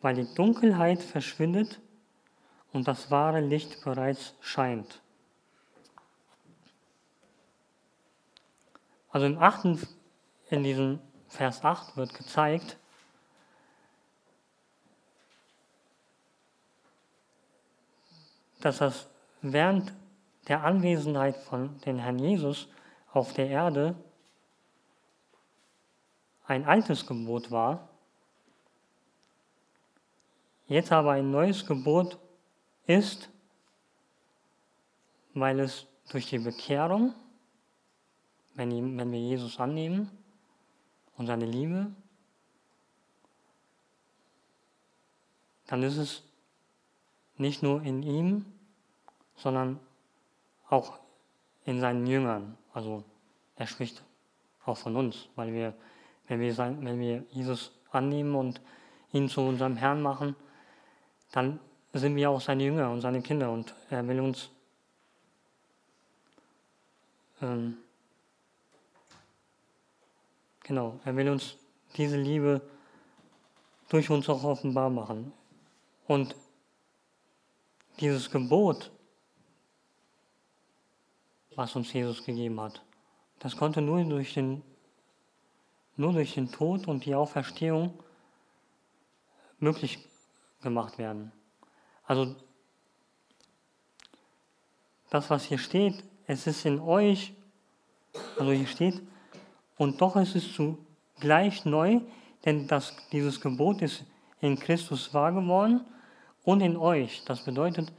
weil 0.02 0.16
die 0.16 0.34
Dunkelheit 0.36 1.02
verschwindet 1.02 1.80
und 2.78 2.88
das 2.88 3.10
wahre 3.10 3.40
Licht 3.40 3.84
bereits 3.84 4.36
scheint. 4.40 5.02
Also 9.10 9.26
im 9.26 9.40
achten, 9.40 9.82
in 10.52 10.62
diesem 10.62 11.00
Vers 11.28 11.66
8 11.66 11.98
wird 11.98 12.14
gezeigt, 12.14 12.78
dass 18.62 18.78
das 18.78 19.10
während 19.42 19.92
der 20.48 20.64
Anwesenheit 20.64 21.36
von 21.36 21.80
den 21.80 21.98
Herrn 21.98 22.20
Jesus 22.20 22.68
auf 23.12 23.34
der 23.34 23.48
Erde 23.50 23.96
ein 26.46 26.64
altes 26.64 27.08
Gebot 27.08 27.50
war, 27.50 27.90
jetzt 30.68 30.92
aber 30.92 31.14
ein 31.14 31.32
neues 31.32 31.66
Gebot 31.66 32.20
ist, 32.88 33.30
weil 35.34 35.60
es 35.60 35.86
durch 36.10 36.30
die 36.30 36.40
Bekehrung, 36.40 37.14
wenn, 38.56 38.72
wir 39.12 39.20
Jesus 39.20 39.60
annehmen 39.60 40.10
und 41.16 41.28
seine 41.28 41.46
Liebe, 41.46 41.92
dann 45.68 45.84
ist 45.84 45.98
es 45.98 46.24
nicht 47.38 47.62
nur 47.62 47.84
in 47.84 48.02
ihm, 48.02 48.46
sondern 49.36 49.80
auch 50.70 50.98
in 51.66 51.80
seinen 51.80 52.08
Jüngern. 52.08 52.58
Also 52.74 53.04
er 53.56 53.68
spricht 53.68 54.04
auch 54.66 54.78
von 54.78 54.96
uns, 54.96 55.30
weil 55.36 55.54
wir, 55.54 55.74
wenn 56.28 56.40
wir, 56.40 56.54
sein, 56.54 56.84
wenn 56.84 57.00
wir 57.00 57.24
Jesus 57.30 57.72
annehmen 57.92 58.34
und 58.34 58.62
ihn 59.12 59.30
zu 59.30 59.42
unserem 59.42 59.76
Herrn 59.76 60.02
machen, 60.02 60.36
dann 61.32 61.60
sind 62.00 62.16
wir 62.16 62.30
auch 62.30 62.42
seine 62.42 62.64
Jünger 62.64 62.90
und 62.92 63.02
seine 63.02 63.22
Kinder 63.22 63.52
und 63.52 63.74
er 63.90 64.08
will 64.08 64.20
uns 64.20 64.50
ähm, 67.42 67.78
genau, 70.64 71.00
er 71.06 71.16
will 71.16 71.30
uns 71.30 71.56
diese 71.96 72.18
Liebe 72.18 72.62
durch 73.90 74.10
uns 74.10 74.28
auch 74.30 74.44
offenbar 74.44 74.90
machen. 74.90 75.32
Und 76.08 76.36
dieses 78.00 78.30
Gebot, 78.30 78.92
was 81.56 81.76
uns 81.76 81.92
Jesus 81.94 82.24
gegeben 82.24 82.60
hat, 82.60 82.82
das 83.40 83.56
konnte 83.56 83.82
nur 83.82 84.04
durch 84.04 84.34
den, 84.34 84.62
nur 85.96 86.14
durch 86.14 86.34
den 86.34 86.52
Tod 86.52 86.88
und 86.88 87.06
die 87.06 87.16
Auferstehung 87.16 87.98
möglich 89.60 90.00
gemacht 90.62 90.98
werden. 90.98 91.32
Also 92.08 92.36
das, 95.10 95.30
was 95.30 95.44
hier 95.44 95.58
steht, 95.58 96.04
es 96.26 96.48
ist 96.48 96.66
in 96.66 96.80
euch, 96.80 97.34
also 98.40 98.52
hier 98.52 98.68
steht, 98.68 99.02
und 99.78 100.02
doch 100.02 100.16
ist 100.16 100.36
es 100.36 100.54
zugleich 100.54 101.66
neu, 101.66 102.00
denn 102.46 102.68
das, 102.68 102.96
dieses 103.12 103.40
Gebot 103.40 103.82
ist 103.82 104.06
in 104.42 104.58
Christus 104.58 105.14
wahr 105.14 105.32
geworden 105.32 105.82
und 106.44 106.62
in 106.62 106.78
euch. 106.78 107.24
Das 107.26 107.44
bedeutet, 107.44 107.92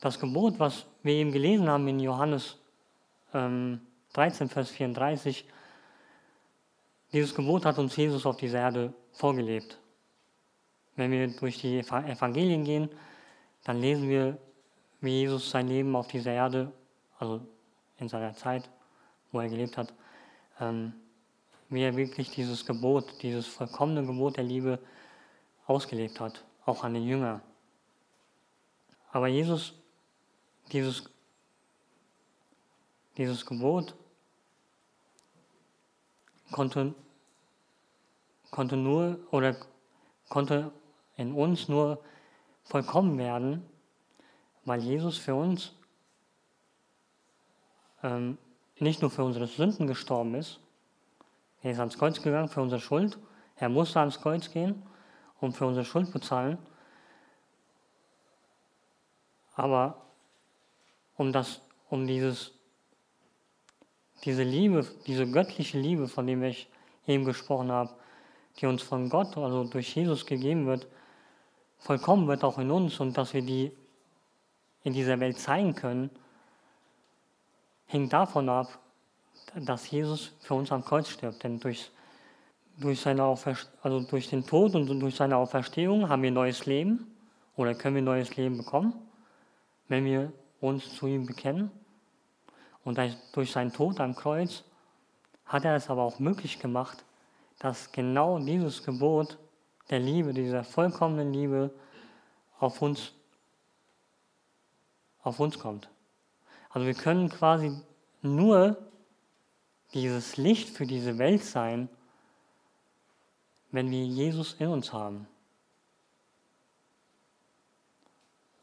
das 0.00 0.18
Gebot, 0.18 0.58
was 0.58 0.86
wir 1.02 1.14
eben 1.14 1.32
gelesen 1.32 1.68
haben 1.68 1.86
in 1.88 2.00
Johannes 2.00 2.56
ähm, 3.34 3.80
13, 4.14 4.48
Vers 4.48 4.70
34, 4.70 5.44
dieses 7.12 7.34
Gebot 7.34 7.64
hat 7.64 7.78
uns 7.78 7.96
Jesus 7.96 8.26
auf 8.26 8.36
dieser 8.36 8.58
Erde 8.58 8.92
vorgelebt. 9.12 9.78
Wenn 10.98 11.12
wir 11.12 11.28
durch 11.28 11.58
die 11.60 11.78
Evangelien 11.78 12.64
gehen, 12.64 12.90
dann 13.62 13.80
lesen 13.80 14.08
wir, 14.08 14.36
wie 15.00 15.20
Jesus 15.20 15.48
sein 15.48 15.68
Leben 15.68 15.94
auf 15.94 16.08
dieser 16.08 16.32
Erde, 16.32 16.72
also 17.20 17.40
in 17.98 18.08
seiner 18.08 18.34
Zeit, 18.34 18.68
wo 19.30 19.38
er 19.38 19.48
gelebt 19.48 19.76
hat, 19.76 19.94
ähm, 20.58 20.92
wie 21.68 21.82
er 21.82 21.94
wirklich 21.94 22.32
dieses 22.32 22.66
Gebot, 22.66 23.22
dieses 23.22 23.46
vollkommene 23.46 24.04
Gebot 24.04 24.38
der 24.38 24.42
Liebe 24.42 24.80
ausgelebt 25.68 26.18
hat, 26.18 26.44
auch 26.66 26.82
an 26.82 26.94
den 26.94 27.04
Jünger. 27.04 27.42
Aber 29.12 29.28
Jesus, 29.28 29.74
dieses, 30.72 31.08
dieses 33.16 33.46
Gebot 33.46 33.94
konnte, 36.50 36.92
konnte 38.50 38.76
nur 38.76 39.20
oder 39.30 39.54
konnte 40.28 40.72
in 41.18 41.34
uns 41.34 41.68
nur 41.68 42.02
vollkommen 42.62 43.18
werden, 43.18 43.62
weil 44.64 44.80
Jesus 44.80 45.18
für 45.18 45.34
uns 45.34 45.74
ähm, 48.02 48.38
nicht 48.78 49.02
nur 49.02 49.10
für 49.10 49.24
unsere 49.24 49.46
Sünden 49.46 49.86
gestorben 49.86 50.34
ist, 50.36 50.60
er 51.62 51.72
ist 51.72 51.80
ans 51.80 51.98
Kreuz 51.98 52.22
gegangen 52.22 52.48
für 52.48 52.62
unsere 52.62 52.80
Schuld, 52.80 53.18
er 53.56 53.68
musste 53.68 53.98
ans 54.00 54.20
Kreuz 54.20 54.50
gehen 54.50 54.82
und 55.40 55.56
für 55.56 55.66
unsere 55.66 55.84
Schuld 55.84 56.12
bezahlen, 56.12 56.56
aber 59.56 60.00
um, 61.16 61.32
das, 61.32 61.60
um 61.90 62.06
dieses, 62.06 62.52
diese 64.24 64.44
Liebe, 64.44 64.86
diese 65.06 65.28
göttliche 65.28 65.80
Liebe, 65.80 66.06
von 66.06 66.28
der 66.28 66.40
ich 66.42 66.70
eben 67.08 67.24
gesprochen 67.24 67.72
habe, 67.72 67.90
die 68.58 68.66
uns 68.66 68.82
von 68.82 69.08
Gott, 69.08 69.36
also 69.36 69.64
durch 69.64 69.96
Jesus 69.96 70.24
gegeben 70.26 70.66
wird, 70.66 70.86
vollkommen 71.78 72.26
wird 72.26 72.44
auch 72.44 72.58
in 72.58 72.70
uns 72.70 73.00
und 73.00 73.16
dass 73.16 73.34
wir 73.34 73.42
die 73.42 73.72
in 74.84 74.92
dieser 74.92 75.20
Welt 75.20 75.38
zeigen 75.38 75.74
können, 75.74 76.10
hängt 77.86 78.12
davon 78.12 78.48
ab, 78.48 78.78
dass 79.54 79.90
Jesus 79.90 80.34
für 80.40 80.54
uns 80.54 80.70
am 80.72 80.84
Kreuz 80.84 81.08
stirbt. 81.08 81.42
Denn 81.42 81.58
durch, 81.58 81.90
durch, 82.78 83.00
seine 83.00 83.22
also 83.22 84.00
durch 84.00 84.28
den 84.28 84.46
Tod 84.46 84.74
und 84.74 84.86
durch 85.00 85.16
seine 85.16 85.36
Auferstehung 85.36 86.08
haben 86.08 86.22
wir 86.22 86.30
neues 86.30 86.66
Leben 86.66 87.14
oder 87.56 87.74
können 87.74 87.96
wir 87.96 88.02
neues 88.02 88.36
Leben 88.36 88.58
bekommen, 88.58 88.94
wenn 89.88 90.04
wir 90.04 90.32
uns 90.60 90.94
zu 90.94 91.06
ihm 91.06 91.26
bekennen. 91.26 91.70
Und 92.84 92.98
durch 93.32 93.52
seinen 93.52 93.72
Tod 93.72 94.00
am 94.00 94.14
Kreuz 94.14 94.64
hat 95.46 95.64
er 95.64 95.76
es 95.76 95.90
aber 95.90 96.02
auch 96.02 96.18
möglich 96.18 96.58
gemacht, 96.58 97.04
dass 97.58 97.90
genau 97.90 98.38
dieses 98.38 98.84
Gebot 98.84 99.38
der 99.90 100.00
Liebe, 100.00 100.32
dieser 100.32 100.64
vollkommenen 100.64 101.32
Liebe 101.32 101.70
auf 102.58 102.82
uns, 102.82 103.12
auf 105.22 105.40
uns 105.40 105.58
kommt. 105.58 105.88
Also 106.70 106.86
wir 106.86 106.94
können 106.94 107.28
quasi 107.28 107.80
nur 108.22 108.76
dieses 109.94 110.36
Licht 110.36 110.68
für 110.68 110.86
diese 110.86 111.18
Welt 111.18 111.42
sein, 111.42 111.88
wenn 113.70 113.90
wir 113.90 114.04
Jesus 114.04 114.54
in 114.54 114.68
uns 114.68 114.92
haben. 114.92 115.26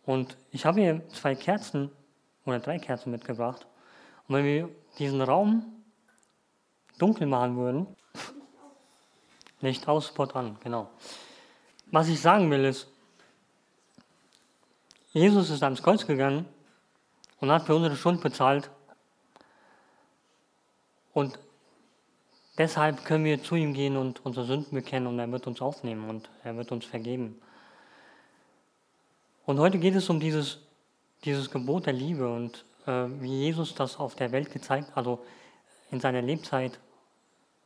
Und 0.06 0.38
ich 0.52 0.66
habe 0.66 0.82
hier 0.82 1.08
zwei 1.10 1.36
Kerzen 1.36 1.92
oder 2.46 2.60
drei 2.60 2.78
Kerzen 2.78 3.12
mitgebracht. 3.12 3.66
Und 4.28 4.36
wenn 4.36 4.46
wir 4.46 4.70
diesen 5.00 5.22
Raum 5.22 5.84
dunkel 7.00 7.28
machen 7.28 7.58
würden, 7.58 7.88
Licht 9.66 9.88
aus, 9.88 10.08
Spot 10.08 10.26
an, 10.34 10.58
genau. 10.64 10.90
Was 11.88 12.08
ich 12.08 12.22
sagen 12.22 12.50
will 12.52 12.66
ist, 12.66 12.88
Jesus 15.12 15.50
ist 15.50 15.64
ans 15.64 15.82
Kreuz 15.82 16.06
gegangen 16.06 16.46
und 17.40 17.52
hat 17.52 17.66
für 17.66 17.76
unsere 17.76 17.96
Schuld 17.96 18.22
bezahlt. 18.22 18.70
Und 21.14 21.40
deshalb 22.58 23.06
können 23.06 23.24
wir 23.24 23.42
zu 23.42 23.56
ihm 23.56 23.74
gehen 23.74 23.96
und 23.96 24.26
unsere 24.26 24.46
Sünden 24.46 24.76
bekennen 24.76 25.08
und 25.08 25.20
er 25.20 25.32
wird 25.32 25.48
uns 25.48 25.62
aufnehmen 25.62 26.10
und 26.10 26.30
er 26.44 26.58
wird 26.58 26.72
uns 26.72 26.86
vergeben. 26.86 27.42
Und 29.46 29.60
heute 29.60 29.78
geht 29.78 29.96
es 29.96 30.10
um 30.10 30.20
dieses, 30.20 30.60
dieses 31.24 31.50
Gebot 31.50 31.86
der 31.86 31.94
Liebe 31.94 32.28
und 32.28 32.66
äh, 32.86 33.06
wie 33.22 33.44
Jesus 33.44 33.74
das 33.76 33.98
auf 33.98 34.16
der 34.16 34.32
Welt 34.32 34.52
gezeigt, 34.52 34.92
also 34.96 35.24
in 35.92 36.00
seiner 36.00 36.22
Lebzeit 36.22 36.80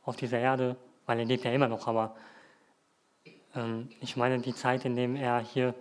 auf 0.04 0.16
dieser 0.16 0.38
Erde 0.38 0.76
weil 1.06 1.18
er 1.18 1.24
lebt 1.24 1.44
ja 1.44 1.52
immer 1.52 1.68
noch, 1.68 1.86
aber 1.86 2.16
ähm, 3.54 3.90
ich 4.00 4.16
meine 4.16 4.38
die 4.40 4.54
Zeit, 4.54 4.84
in 4.84 4.96
der 4.96 5.08
er 5.20 5.40
hier 5.40 5.74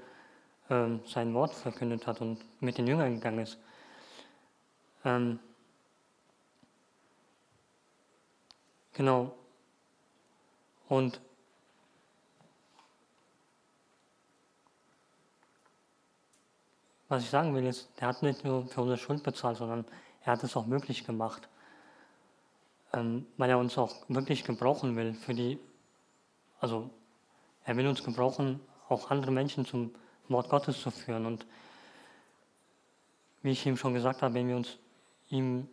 ähm, 0.69 1.01
sein 1.05 1.33
Wort 1.33 1.53
verkündet 1.53 2.07
hat 2.07 2.21
und 2.21 2.39
mit 2.61 2.77
den 2.77 2.87
Jüngern 2.87 3.15
gegangen 3.15 3.39
ist. 3.39 3.57
Ähm, 5.05 5.39
genau. 8.93 9.35
Und 10.87 11.21
was 17.07 17.23
ich 17.23 17.29
sagen 17.29 17.53
will 17.53 17.65
ist, 17.65 17.89
er 17.97 18.07
hat 18.09 18.23
nicht 18.23 18.43
nur 18.43 18.67
für 18.67 18.81
unsere 18.81 18.97
Schuld 18.97 19.23
bezahlt, 19.23 19.57
sondern 19.57 19.85
er 20.23 20.33
hat 20.33 20.43
es 20.43 20.55
auch 20.57 20.65
möglich 20.65 21.05
gemacht 21.05 21.47
ähm, 22.93 23.25
weil 23.37 23.49
er 23.49 23.57
uns 23.57 23.77
auch 23.77 23.95
wirklich 24.07 24.43
gebrauchen 24.43 24.95
will 24.95 25.13
für 25.13 25.33
die, 25.33 25.59
also 26.59 26.89
er 27.65 27.77
will 27.77 27.87
uns 27.87 28.03
gebrauchen, 28.03 28.59
auch 28.87 29.11
andere 29.11 29.31
Menschen 29.31 29.65
zum 29.65 29.93
Wort 30.27 30.49
Gottes 30.49 30.81
zu 30.81 30.91
führen. 30.91 31.25
Und 31.25 31.45
wie 33.41 33.51
ich 33.51 33.65
ihm 33.65 33.77
schon 33.77 33.93
gesagt 33.93 34.21
habe, 34.21 34.33
wenn 34.33 34.47
wir 34.47 34.55
uns 34.55 34.77
ihm, 35.29 35.67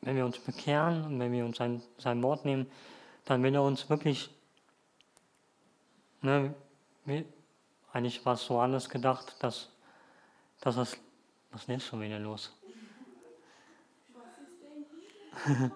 wenn 0.00 0.16
wir 0.16 0.24
uns 0.24 0.38
bekehren 0.38 1.04
und 1.04 1.20
wenn 1.20 1.32
wir 1.32 1.44
uns 1.44 1.56
sein, 1.56 1.82
sein 1.98 2.22
Wort 2.22 2.44
nehmen, 2.44 2.70
dann 3.24 3.42
will 3.42 3.54
er 3.54 3.62
uns 3.62 3.88
wirklich, 3.88 4.30
ne, 6.22 6.54
wie, 7.04 7.24
eigentlich 7.92 8.24
war 8.24 8.34
es 8.34 8.44
so 8.44 8.58
anders 8.58 8.88
gedacht, 8.88 9.36
dass, 9.40 9.70
dass 10.60 10.76
das, 10.76 10.96
was 11.50 11.68
ist 11.68 11.86
schon 11.86 12.00
wieder 12.00 12.18
los? 12.18 12.55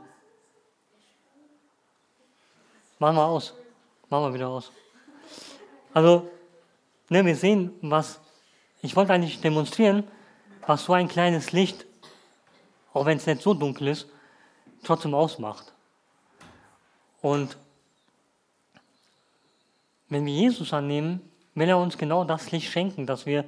Machen 2.99 3.17
wir 3.17 3.25
aus. 3.25 3.55
Machen 4.09 4.25
wir 4.25 4.35
wieder 4.35 4.49
aus. 4.49 4.71
Also, 5.95 6.31
ne, 7.09 7.25
wir 7.25 7.37
sehen, 7.37 7.73
was, 7.83 8.21
ich 8.83 8.95
wollte 8.97 9.13
eigentlich 9.13 9.41
demonstrieren, 9.41 10.05
was 10.67 10.85
so 10.85 10.93
ein 10.93 11.09
kleines 11.09 11.53
Licht, 11.53 11.87
auch 12.93 13.07
wenn 13.07 13.17
es 13.17 13.27
nicht 13.27 13.43
so 13.43 13.55
dunkel 13.55 13.89
ist, 13.89 14.09
trotzdem 14.83 15.15
ausmacht. 15.15 15.73
Und 17.23 17.57
wenn 20.09 20.27
wir 20.27 20.33
Jesus 20.33 20.73
annehmen, 20.73 21.21
will 21.55 21.69
er 21.69 21.79
uns 21.79 21.97
genau 21.99 22.25
das 22.25 22.51
Licht 22.51 22.71
schenken, 22.71 23.07
dass 23.07 23.27
wir, 23.27 23.45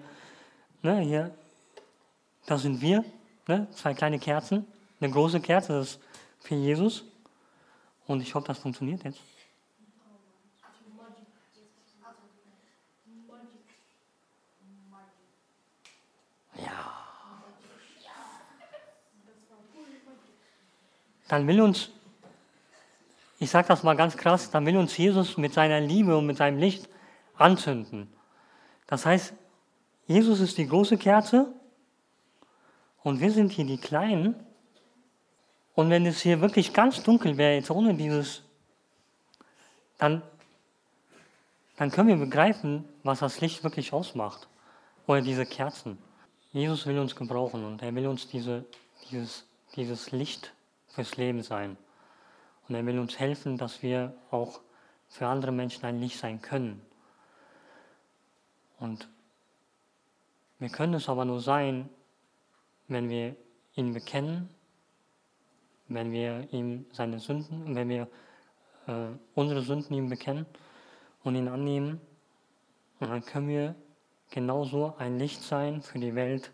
ne, 0.83 1.01
hier, 1.01 1.35
das 2.47 2.63
sind 2.63 2.81
wir, 2.81 3.05
ne, 3.47 3.67
zwei 3.73 3.95
kleine 3.95 4.19
Kerzen, 4.19 4.67
eine 5.03 5.13
große 5.13 5.41
Kerze, 5.41 5.79
ist 5.79 6.01
für 6.41 6.55
Jesus. 6.55 7.05
Und 8.07 8.21
ich 8.21 8.35
hoffe, 8.35 8.49
das 8.49 8.59
funktioniert 8.59 9.03
jetzt. 9.05 9.21
Ja. 16.57 16.93
Dann 21.29 21.47
will 21.49 21.61
uns, 21.61 21.91
ich 23.39 23.51
sage 23.51 23.69
das 23.69 23.83
mal 23.83 23.97
ganz 23.97 24.17
krass, 24.17 24.51
dann 24.51 24.67
will 24.67 24.77
uns 24.77 24.97
Jesus 24.97 25.37
mit 25.37 25.53
seiner 25.55 25.81
Liebe 25.81 26.17
und 26.17 26.27
mit 26.27 26.37
seinem 26.37 26.59
Licht 26.59 26.89
anzünden. 27.37 28.13
Das 28.87 29.07
heißt, 29.07 29.33
Jesus 30.07 30.41
ist 30.41 30.59
die 30.59 30.69
große 30.69 30.99
Kerze 30.99 31.53
und 33.03 33.21
wir 33.21 33.31
sind 33.33 33.53
hier 33.53 33.65
die 33.65 33.79
Kleinen. 33.79 34.35
Und 35.75 35.91
wenn 35.91 36.05
es 36.07 36.21
hier 36.21 36.41
wirklich 36.41 36.73
ganz 36.73 37.03
dunkel 37.03 37.37
wäre, 37.37 37.55
jetzt 37.55 37.71
ohne 37.71 37.95
dieses, 37.95 38.43
dann, 39.99 40.23
dann 41.77 41.91
können 41.91 42.09
wir 42.09 42.17
begreifen, 42.17 42.85
was 43.03 43.21
das 43.21 43.41
Licht 43.41 43.65
wirklich 43.65 43.93
ausmacht. 43.93 44.49
Oder 45.07 45.23
diese 45.23 45.47
Kerzen. 45.47 45.99
Jesus 46.53 46.87
will 46.87 46.99
uns 46.99 47.17
gebrauchen 47.17 47.65
und 47.65 47.83
er 47.83 47.95
will 47.95 48.07
uns 48.07 48.29
diese, 48.29 48.65
dieses, 49.11 49.47
dieses 49.75 50.13
Licht 50.13 50.53
fürs 50.89 51.17
Leben 51.17 51.43
sein. 51.43 51.77
Und 52.69 52.75
er 52.75 52.85
will 52.85 52.99
uns 52.99 53.19
helfen, 53.19 53.57
dass 53.57 53.83
wir 53.83 54.15
auch 54.31 54.61
für 55.09 55.27
andere 55.27 55.53
Menschen 55.53 55.85
ein 55.85 56.01
Licht 56.01 56.19
sein 56.19 56.41
können. 56.41 56.81
Und 58.79 59.09
wir 60.59 60.69
können 60.69 60.95
es 60.95 61.09
aber 61.09 61.25
nur 61.25 61.41
sein, 61.41 61.89
wenn 62.89 63.09
wir 63.09 63.35
ihn 63.75 63.95
bekennen, 63.95 64.49
wenn 65.95 66.13
wir 66.13 66.49
ihm 66.53 66.87
seine 66.93 67.19
Sünden, 67.19 67.75
wenn 67.75 67.89
wir 67.89 68.09
äh, 68.87 69.09
unsere 69.35 69.63
Sünden 69.63 69.95
ihm 69.95 70.09
bekennen 70.09 70.47
und 71.25 71.35
ihn 71.35 71.49
annehmen. 71.49 72.01
Und 73.01 73.11
dann 73.11 73.25
können 73.25 73.49
wir 73.49 73.75
genauso 74.31 74.95
ein 74.99 75.19
Licht 75.19 75.43
sein 75.43 75.83
für 75.83 75.99
die 75.99 76.15
Welt. 76.15 76.51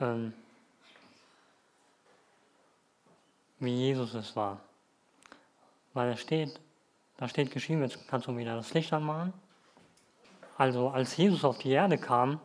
Ähm, 0.00 0.32
wie 3.60 3.74
Jesus 3.74 4.14
es 4.14 4.34
war. 4.34 4.60
Weil 5.92 6.10
da 6.10 6.16
steht, 6.16 6.60
da 7.16 7.28
steht 7.28 7.50
geschrieben, 7.50 7.82
jetzt 7.82 8.06
kannst 8.08 8.26
du 8.26 8.36
wieder 8.36 8.56
das 8.56 8.74
Licht 8.74 8.92
anmachen 8.92 9.32
also 10.56 10.88
als 10.88 11.16
Jesus 11.16 11.44
auf 11.44 11.58
die 11.58 11.70
Erde 11.70 11.98
kam, 11.98 12.40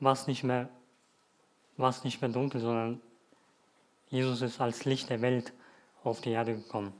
war 0.00 0.12
es 0.12 0.26
nicht 0.26 0.44
mehr, 0.44 0.68
war 1.76 1.90
es 1.90 2.04
nicht 2.04 2.20
mehr 2.20 2.30
dunkel, 2.30 2.60
sondern 2.60 3.00
Jesus 4.08 4.42
ist 4.42 4.60
als 4.60 4.84
Licht 4.84 5.10
der 5.10 5.20
Welt 5.22 5.52
auf 6.02 6.20
die 6.20 6.30
Erde 6.30 6.54
gekommen. 6.54 6.92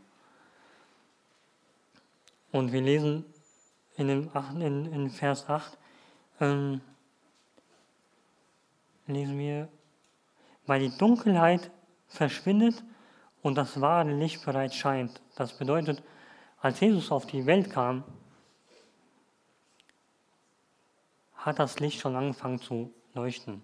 Und 2.51 2.73
wir 2.73 2.81
lesen 2.81 3.25
in, 3.97 4.09
dem 4.09 4.31
8, 4.35 4.57
in, 4.57 4.93
in 4.93 5.11
Vers 5.11 5.49
8, 5.49 5.79
ähm, 6.41 6.81
lesen 9.07 9.39
wir, 9.39 9.69
weil 10.67 10.81
die 10.81 10.97
Dunkelheit 10.97 11.71
verschwindet 12.09 12.83
und 13.43 13.57
das 13.57 13.81
wahre 13.81 14.11
Licht 14.13 14.45
bereits 14.45 14.75
scheint. 14.75 15.21
Das 15.37 15.57
bedeutet, 15.57 16.03
als 16.61 16.81
Jesus 16.81 17.13
auf 17.13 17.27
die 17.27 17.45
Welt 17.45 17.71
kam, 17.71 18.05
hat 21.35 21.59
das 21.59 21.79
Licht 21.79 22.01
schon 22.01 22.17
angefangen 22.17 22.59
zu 22.59 22.91
leuchten. 23.13 23.63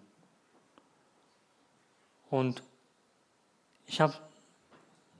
Und 2.30 2.62
ich 3.86 4.00
habe 4.00 4.14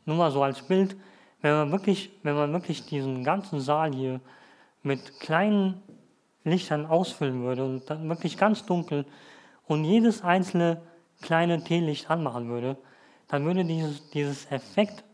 nur 0.05 0.17
mal 0.17 0.31
so 0.31 0.43
als 0.43 0.63
Bild, 0.63 0.97
wenn 1.43 1.53
man 1.53 1.73
wirklich, 1.73 2.11
wenn 2.23 2.35
man 2.35 2.53
wirklich 2.53 2.87
diesen 2.87 3.25
ganzen 3.25 3.61
Saal 3.61 3.93
hier 3.93 4.21
mit 4.83 5.21
kleinen 5.21 5.83
Lichtern 6.45 6.87
ausfüllen 6.87 7.43
würde 7.43 7.65
und 7.65 7.91
dann 7.91 8.09
wirklich 8.09 8.37
ganz 8.37 8.65
dunkel 8.65 9.05
und 9.67 9.85
jedes 9.85 10.23
einzelne 10.23 10.81
kleine 11.21 11.63
Teelicht 11.63 12.11
anmachen 12.11 12.49
würde, 12.49 12.77
dann 13.29 13.45
würde 13.45 13.65
dieses, 13.65 14.11
dieses 14.11 14.51
Effekt 14.51 15.05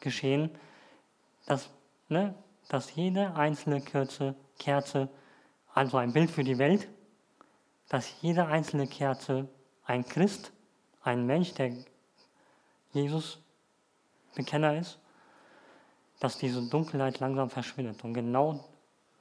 geschehen, 0.00 0.50
dass, 1.46 1.70
ne, 2.08 2.34
dass 2.68 2.94
jede 2.94 3.34
einzelne 3.34 3.80
Kerze, 3.80 4.34
Kerze, 4.58 5.08
also 5.72 5.96
ein 5.98 6.12
Bild 6.12 6.30
für 6.30 6.44
die 6.44 6.58
Welt, 6.58 6.88
dass 7.88 8.20
jede 8.22 8.46
einzelne 8.46 8.86
Kerze 8.86 9.48
ein 9.84 10.04
Christ, 10.04 10.52
ein 11.02 11.26
Mensch, 11.26 11.52
der 11.54 11.72
Jesus 12.92 13.38
Bekenner 14.34 14.78
ist, 14.78 14.98
dass 16.20 16.38
diese 16.38 16.62
Dunkelheit 16.62 17.20
langsam 17.20 17.50
verschwindet. 17.50 18.02
Und 18.04 18.14
genau 18.14 18.64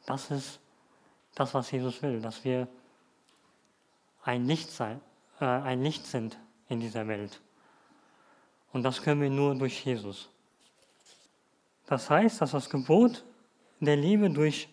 das 0.05 0.31
ist 0.31 0.59
das, 1.35 1.53
was 1.53 1.71
Jesus 1.71 2.01
will, 2.01 2.21
dass 2.21 2.43
wir 2.43 2.67
ein 4.23 4.45
Licht, 4.45 4.69
sein, 4.69 5.01
äh, 5.39 5.45
ein 5.45 5.81
Licht 5.81 6.05
sind 6.05 6.37
in 6.69 6.79
dieser 6.79 7.07
Welt. 7.07 7.41
Und 8.71 8.83
das 8.83 9.01
können 9.01 9.21
wir 9.21 9.29
nur 9.29 9.55
durch 9.55 9.85
Jesus. 9.85 10.29
Das 11.85 12.09
heißt, 12.09 12.41
dass 12.41 12.51
das 12.51 12.69
Gebot 12.69 13.23
der 13.79 13.97
Liebe 13.97 14.29
durch 14.29 14.69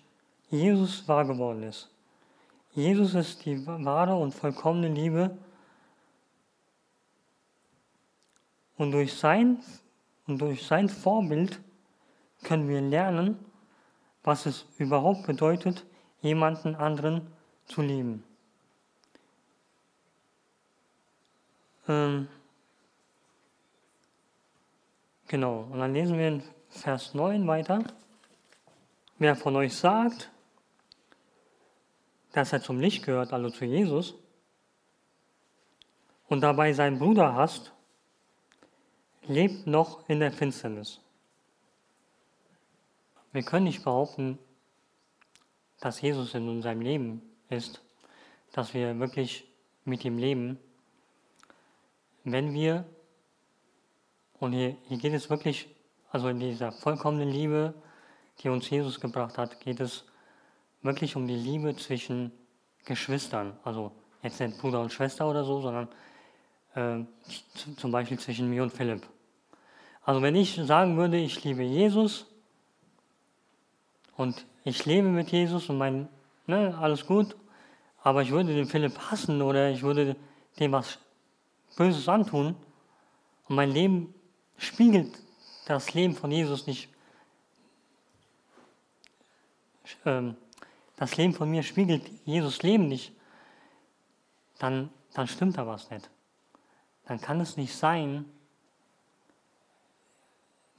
Jesus 0.50 1.06
wahr 1.08 1.24
geworden 1.24 1.64
ist. 1.64 1.90
Jesus 2.72 3.14
ist 3.14 3.44
die 3.44 3.66
wahre 3.66 4.14
und 4.14 4.32
vollkommene 4.32 4.88
Liebe 4.88 5.36
und 8.80 8.92
durch 8.92 9.12
sein, 9.12 9.62
und 10.26 10.40
durch 10.40 10.66
sein 10.66 10.88
Vorbild 10.88 11.60
können 12.42 12.66
wir 12.66 12.80
lernen, 12.80 13.38
was 14.22 14.46
es 14.46 14.64
überhaupt 14.78 15.26
bedeutet, 15.26 15.84
jemanden 16.22 16.74
anderen 16.74 17.30
zu 17.66 17.82
lieben. 17.82 18.24
Ähm, 21.88 22.26
genau, 25.28 25.68
und 25.70 25.78
dann 25.78 25.92
lesen 25.92 26.16
wir 26.16 26.28
in 26.28 26.42
Vers 26.70 27.12
9 27.12 27.46
weiter. 27.46 27.84
Wer 29.18 29.36
von 29.36 29.56
euch 29.56 29.76
sagt, 29.76 30.30
dass 32.32 32.54
er 32.54 32.62
zum 32.62 32.80
Licht 32.80 33.04
gehört, 33.04 33.34
also 33.34 33.50
zu 33.50 33.66
Jesus, 33.66 34.14
und 36.28 36.40
dabei 36.40 36.72
seinen 36.72 36.98
Bruder 36.98 37.34
hasst, 37.34 37.74
lebt 39.30 39.66
noch 39.66 40.08
in 40.08 40.20
der 40.20 40.32
Finsternis. 40.32 41.00
Wir 43.32 43.42
können 43.42 43.64
nicht 43.64 43.84
behaupten, 43.84 44.38
dass 45.78 46.00
Jesus 46.00 46.34
in 46.34 46.48
unserem 46.48 46.80
Leben 46.80 47.22
ist, 47.48 47.80
dass 48.52 48.74
wir 48.74 48.98
wirklich 48.98 49.46
mit 49.84 50.04
ihm 50.04 50.18
leben, 50.18 50.58
wenn 52.24 52.52
wir, 52.52 52.84
und 54.40 54.52
hier, 54.52 54.76
hier 54.88 54.98
geht 54.98 55.14
es 55.14 55.30
wirklich 55.30 55.68
also 56.10 56.28
in 56.28 56.40
dieser 56.40 56.72
vollkommenen 56.72 57.30
Liebe, 57.30 57.72
die 58.40 58.48
uns 58.48 58.68
Jesus 58.68 58.98
gebracht 58.98 59.38
hat, 59.38 59.60
geht 59.60 59.78
es 59.78 60.04
wirklich 60.82 61.14
um 61.14 61.28
die 61.28 61.36
Liebe 61.36 61.76
zwischen 61.76 62.32
Geschwistern. 62.84 63.56
Also 63.62 63.92
jetzt 64.22 64.40
nicht 64.40 64.58
Bruder 64.58 64.80
und 64.80 64.92
Schwester 64.92 65.30
oder 65.30 65.44
so, 65.44 65.60
sondern 65.60 65.88
äh, 66.74 67.04
zum 67.76 67.92
Beispiel 67.92 68.18
zwischen 68.18 68.50
mir 68.50 68.64
und 68.64 68.72
Philipp. 68.72 69.06
Also 70.02 70.22
wenn 70.22 70.34
ich 70.34 70.54
sagen 70.54 70.96
würde, 70.96 71.18
ich 71.18 71.44
liebe 71.44 71.62
Jesus 71.62 72.26
und 74.16 74.46
ich 74.64 74.84
lebe 74.86 75.08
mit 75.08 75.30
Jesus 75.30 75.68
und 75.68 75.78
mein, 75.78 76.08
ne, 76.46 76.76
alles 76.78 77.06
gut, 77.06 77.36
aber 78.02 78.22
ich 78.22 78.30
würde 78.30 78.54
den 78.54 78.66
Philipp 78.66 78.98
hassen 79.10 79.42
oder 79.42 79.70
ich 79.70 79.82
würde 79.82 80.16
dem 80.58 80.72
was 80.72 80.98
Böses 81.76 82.08
antun 82.08 82.56
und 83.48 83.56
mein 83.56 83.70
Leben 83.70 84.14
spiegelt 84.56 85.18
das 85.66 85.94
Leben 85.94 86.14
von 86.14 86.30
Jesus 86.30 86.66
nicht, 86.66 86.88
ähm, 90.04 90.36
das 90.96 91.16
Leben 91.16 91.32
von 91.32 91.50
mir 91.50 91.62
spiegelt 91.62 92.08
Jesus 92.24 92.62
Leben 92.62 92.88
nicht, 92.88 93.12
dann, 94.58 94.90
dann 95.14 95.26
stimmt 95.26 95.56
da 95.56 95.66
was 95.66 95.90
nicht. 95.90 96.10
Dann 97.06 97.20
kann 97.20 97.40
es 97.40 97.56
nicht 97.56 97.74
sein, 97.74 98.24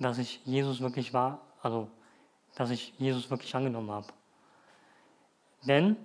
dass 0.02 0.18
ich 0.18 0.42
Jesus 0.46 0.82
wirklich 0.82 1.14
war, 1.14 1.42
also 1.62 1.90
dass 2.56 2.70
ich 2.70 2.94
Jesus 2.98 3.30
wirklich 3.30 3.56
angenommen 3.56 3.92
habe. 3.92 4.08
Denn 5.64 5.96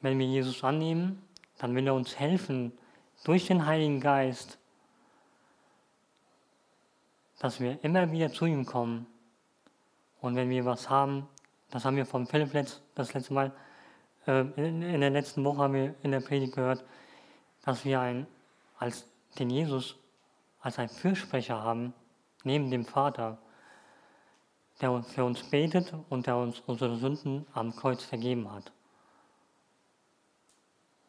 wenn 0.00 0.18
wir 0.18 0.26
Jesus 0.26 0.62
annehmen, 0.62 1.22
dann 1.58 1.74
will 1.74 1.86
er 1.86 1.94
uns 1.94 2.18
helfen 2.18 2.72
durch 3.24 3.46
den 3.46 3.66
Heiligen 3.66 4.00
Geist, 4.00 4.58
dass 7.38 7.60
wir 7.60 7.82
immer 7.82 8.10
wieder 8.12 8.30
zu 8.32 8.46
ihm 8.46 8.66
kommen. 8.66 9.06
Und 10.20 10.36
wenn 10.36 10.50
wir 10.50 10.64
was 10.64 10.90
haben, 10.90 11.28
das 11.70 11.84
haben 11.84 11.96
wir 11.96 12.06
von 12.06 12.26
Philipp 12.26 12.52
letzt, 12.52 12.82
das 12.94 13.14
letzte 13.14 13.34
Mal, 13.34 13.52
äh, 14.26 14.40
in, 14.56 14.82
in, 14.82 15.00
der 15.00 15.10
letzten 15.10 15.42
Woche 15.44 15.58
haben 15.58 15.74
wir 15.74 15.94
in 16.02 16.12
der 16.12 16.20
Predigt 16.20 16.54
gehört, 16.54 16.84
dass 17.64 17.84
wir 17.84 18.00
ein, 18.00 18.26
als 18.78 19.06
den 19.38 19.50
Jesus 19.50 19.96
als 20.60 20.78
einen 20.78 20.88
Fürsprecher 20.88 21.60
haben, 21.60 21.92
neben 22.44 22.70
dem 22.70 22.84
Vater, 22.84 23.38
der 24.80 25.02
für 25.02 25.24
uns 25.24 25.42
betet 25.42 25.94
und 26.08 26.26
der 26.26 26.36
uns 26.36 26.60
unsere 26.66 26.96
Sünden 26.96 27.46
am 27.52 27.74
Kreuz 27.74 28.02
vergeben 28.02 28.50
hat. 28.50 28.72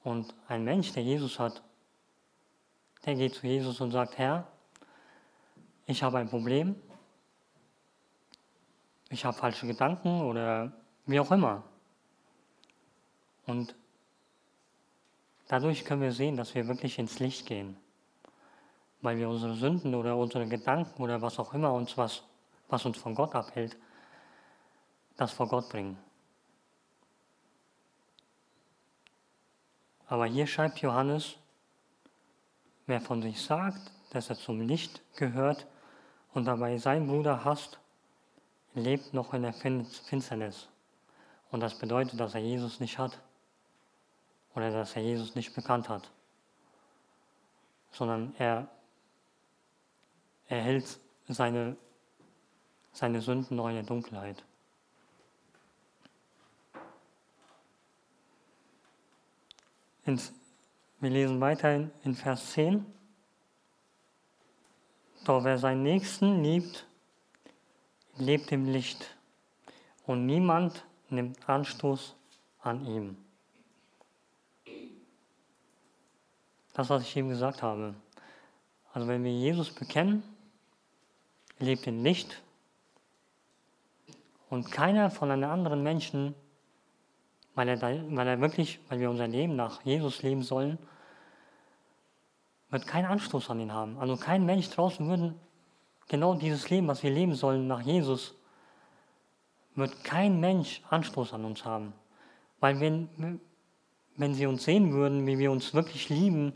Und 0.04 0.34
ein 0.48 0.64
Mensch, 0.64 0.92
der 0.92 1.04
Jesus 1.04 1.40
hat, 1.40 1.64
der 3.06 3.16
geht 3.16 3.36
zu 3.36 3.48
Jesus 3.48 3.80
und 3.82 3.92
sagt, 3.92 4.18
Herr, 4.18 4.48
ich 5.86 6.04
habe 6.04 6.18
ein 6.18 6.30
Problem, 6.30 6.76
ich 9.10 9.26
habe 9.26 9.38
falsche 9.38 9.68
Gedanken 9.68 10.22
oder 10.22 10.72
wie 11.06 11.20
auch 11.20 11.32
immer. 11.32 11.64
Und 13.46 13.76
dadurch 15.48 15.86
können 15.86 16.02
wir 16.02 16.12
sehen, 16.12 16.38
dass 16.38 16.56
wir 16.56 16.68
wirklich 16.68 16.98
ins 17.00 17.20
Licht 17.20 17.46
gehen, 17.46 17.78
weil 19.04 19.18
wir 19.18 19.30
unsere 19.30 19.54
Sünden 19.54 19.94
oder 19.94 20.18
unsere 20.18 20.48
Gedanken 20.48 21.04
oder 21.04 21.22
was 21.22 21.38
auch 21.38 21.54
immer 21.54 21.72
uns 21.72 21.96
was, 21.98 22.24
was 22.70 22.86
uns 22.86 22.98
von 22.98 23.14
Gott 23.14 23.36
abhält, 23.36 23.78
das 25.18 25.32
vor 25.32 25.48
Gott 25.48 25.70
bringen. 25.70 25.98
Aber 30.08 30.26
hier 30.26 30.48
schreibt 30.48 30.80
Johannes, 30.80 31.36
wer 32.88 33.02
von 33.02 33.22
sich 33.22 33.42
sagt, 33.42 33.92
dass 34.12 34.30
er 34.30 34.36
zum 34.36 34.62
Licht 34.62 35.02
gehört 35.16 35.68
und 36.34 36.46
dabei 36.46 36.78
seinen 36.78 37.08
Bruder 37.08 37.44
hasst, 37.44 37.80
lebt 38.74 39.14
noch 39.14 39.34
in 39.34 39.44
der 39.44 39.54
Finsternis. 39.54 40.70
Und 41.52 41.60
das 41.60 41.78
bedeutet, 41.78 42.20
dass 42.20 42.36
er 42.36 42.42
Jesus 42.42 42.80
nicht 42.80 42.98
hat 42.98 43.20
oder 44.56 44.72
dass 44.72 44.96
er 44.96 45.04
Jesus 45.04 45.36
nicht 45.36 45.54
bekannt 45.54 45.90
hat, 45.90 46.10
sondern 47.92 48.34
er, 48.38 48.68
er 50.54 50.62
hält 50.62 51.00
seine, 51.28 51.78
seine 52.92 53.22
Sünden 53.22 53.58
noch 53.58 53.70
in 53.70 53.76
der 53.76 53.84
Dunkelheit. 53.84 54.44
ins, 60.06 60.34
wir 61.00 61.10
lesen 61.10 61.40
weiter 61.40 61.90
in 62.04 62.16
Vers 62.16 62.52
10. 62.52 62.86
Doch 65.26 65.44
wer 65.44 65.58
seinen 65.58 65.84
Nächsten 65.84 66.44
liebt, 66.44 66.86
lebt 68.18 68.52
im 68.52 68.66
Licht 68.66 69.16
und 70.06 70.26
niemand 70.26 70.86
nimmt 71.10 71.48
Anstoß 71.48 72.16
an 72.62 72.86
ihm. 72.86 73.18
Das, 76.74 76.90
was 76.90 77.04
ich 77.04 77.16
eben 77.16 77.30
gesagt 77.30 77.62
habe. 77.62 77.94
Also 78.94 79.08
wenn 79.08 79.24
wir 79.24 79.32
Jesus 79.32 79.72
bekennen, 79.72 80.24
lebt 81.64 81.88
im 81.88 82.04
Licht 82.04 82.42
und 84.50 84.72
keiner 84.72 85.10
von 85.10 85.32
einem 85.32 85.50
anderen 85.50 85.84
Menschen 85.84 86.36
weil 87.56 87.68
er, 87.70 87.82
weil 87.82 88.28
er 88.28 88.42
wirklich, 88.42 88.80
weil 88.90 89.00
wir 89.00 89.10
unser 89.10 89.28
Leben 89.28 89.56
nach 89.56 89.84
Jesus 89.84 90.24
leben 90.24 90.42
sollen, 90.42 90.78
wird 92.70 92.88
kein 92.88 93.06
Anstoß 93.06 93.50
an 93.50 93.60
ihn 93.60 93.72
haben. 93.72 93.98
Also 94.00 94.18
kein 94.18 94.46
Mensch 94.46 94.70
draußen 94.72 95.08
würde 95.08 95.36
genau 96.08 96.34
dieses 96.34 96.70
Leben, 96.70 96.88
was 96.88 97.04
wir 97.04 97.12
leben 97.12 97.36
sollen 97.36 97.68
nach 97.68 97.82
Jesus, 97.82 98.36
wird 99.76 100.04
kein 100.04 100.40
Mensch 100.40 100.82
Anstoß 100.90 101.34
an 101.34 101.46
uns 101.46 101.66
haben. 101.66 101.94
Weil 102.60 102.80
wenn, 102.80 103.40
wenn 104.18 104.34
sie 104.34 104.48
uns 104.48 104.64
sehen 104.64 104.92
würden, 104.94 105.28
wie 105.28 105.38
wir 105.38 105.52
uns 105.52 105.74
wirklich 105.74 106.10
lieben, 106.10 106.54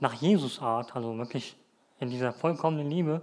nach 0.00 0.14
Jesus 0.14 0.60
Art, 0.60 0.94
also 0.94 1.16
wirklich 1.16 1.56
in 2.00 2.10
dieser 2.10 2.32
vollkommenen 2.32 2.90
Liebe, 2.90 3.22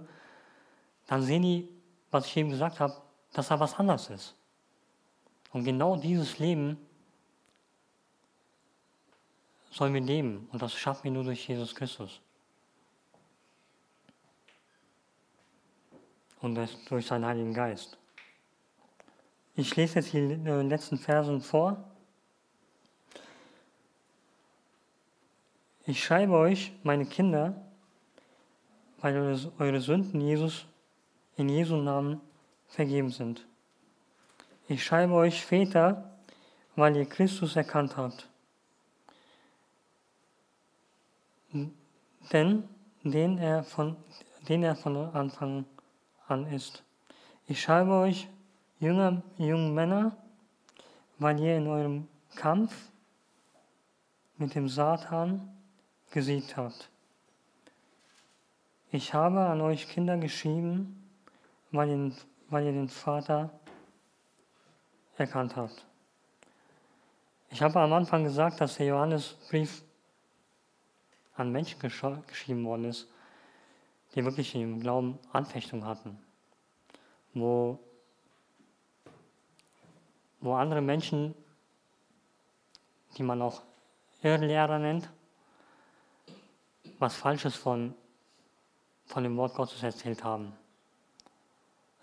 dann 1.12 1.20
sehen 1.20 1.42
die, 1.42 1.68
was 2.10 2.24
ich 2.24 2.38
eben 2.38 2.48
gesagt 2.48 2.80
habe, 2.80 2.96
dass 3.34 3.48
da 3.48 3.60
was 3.60 3.78
anders 3.78 4.08
ist. 4.08 4.34
Und 5.52 5.62
genau 5.62 5.94
dieses 5.94 6.38
Leben 6.38 6.78
sollen 9.70 9.92
wir 9.92 10.00
leben. 10.00 10.48
Und 10.52 10.62
das 10.62 10.72
schaffen 10.72 11.04
wir 11.04 11.10
nur 11.10 11.24
durch 11.24 11.46
Jesus 11.46 11.74
Christus. 11.74 12.22
Und 16.40 16.54
das 16.54 16.82
durch 16.86 17.06
seinen 17.06 17.26
Heiligen 17.26 17.52
Geist. 17.52 17.98
Ich 19.54 19.76
lese 19.76 19.96
jetzt 19.96 20.14
die 20.14 20.16
äh, 20.16 20.62
letzten 20.62 20.96
Versen 20.96 21.42
vor. 21.42 21.92
Ich 25.84 26.02
schreibe 26.02 26.32
euch, 26.38 26.72
meine 26.82 27.04
Kinder, 27.04 27.62
weil 29.02 29.14
eure 29.58 29.80
Sünden 29.82 30.18
Jesus 30.22 30.64
in 31.36 31.48
Jesu 31.48 31.76
Namen 31.76 32.20
vergeben 32.68 33.10
sind. 33.10 33.46
Ich 34.68 34.84
schreibe 34.84 35.14
euch 35.14 35.44
Väter, 35.44 36.10
weil 36.76 36.96
ihr 36.96 37.06
Christus 37.06 37.56
erkannt 37.56 37.96
habt. 37.96 38.28
denn 42.32 42.68
den 43.02 43.38
er 43.38 43.64
von, 43.64 43.96
den 44.48 44.62
er 44.62 44.76
von 44.76 44.96
Anfang 45.14 45.64
an 46.28 46.46
ist. 46.46 46.82
Ich 47.46 47.60
schreibe 47.60 47.92
euch, 47.92 48.28
junge, 48.78 49.22
junge 49.38 49.70
Männer, 49.70 50.16
weil 51.18 51.40
ihr 51.40 51.56
in 51.56 51.66
eurem 51.66 52.08
Kampf 52.36 52.72
mit 54.36 54.54
dem 54.54 54.68
Satan 54.68 55.48
gesiegt 56.10 56.56
habt. 56.56 56.88
Ich 58.90 59.14
habe 59.14 59.40
an 59.40 59.60
euch 59.60 59.88
Kinder 59.88 60.16
geschrieben, 60.16 61.01
weil 61.72 61.88
ihr, 61.88 62.12
weil 62.50 62.66
ihr 62.66 62.72
den 62.72 62.88
Vater 62.88 63.50
erkannt 65.16 65.56
habt. 65.56 65.84
Ich 67.50 67.60
habe 67.60 67.80
am 67.80 67.92
Anfang 67.92 68.24
gesagt, 68.24 68.60
dass 68.60 68.76
der 68.76 68.86
Johannesbrief 68.86 69.82
an 71.34 71.50
Menschen 71.50 71.78
gesch 71.80 72.04
geschrieben 72.26 72.64
worden 72.64 72.84
ist, 72.84 73.08
die 74.14 74.24
wirklich 74.24 74.54
im 74.54 74.80
Glauben 74.80 75.18
Anfechtung 75.32 75.84
hatten, 75.84 76.18
wo, 77.34 77.78
wo 80.40 80.54
andere 80.54 80.80
Menschen, 80.80 81.34
die 83.16 83.22
man 83.22 83.40
auch 83.42 83.62
Irrlehrer 84.22 84.78
nennt, 84.78 85.10
was 86.98 87.16
Falsches 87.16 87.56
von, 87.56 87.94
von 89.06 89.24
dem 89.24 89.36
Wort 89.36 89.54
Gottes 89.54 89.82
erzählt 89.82 90.22
haben. 90.22 90.56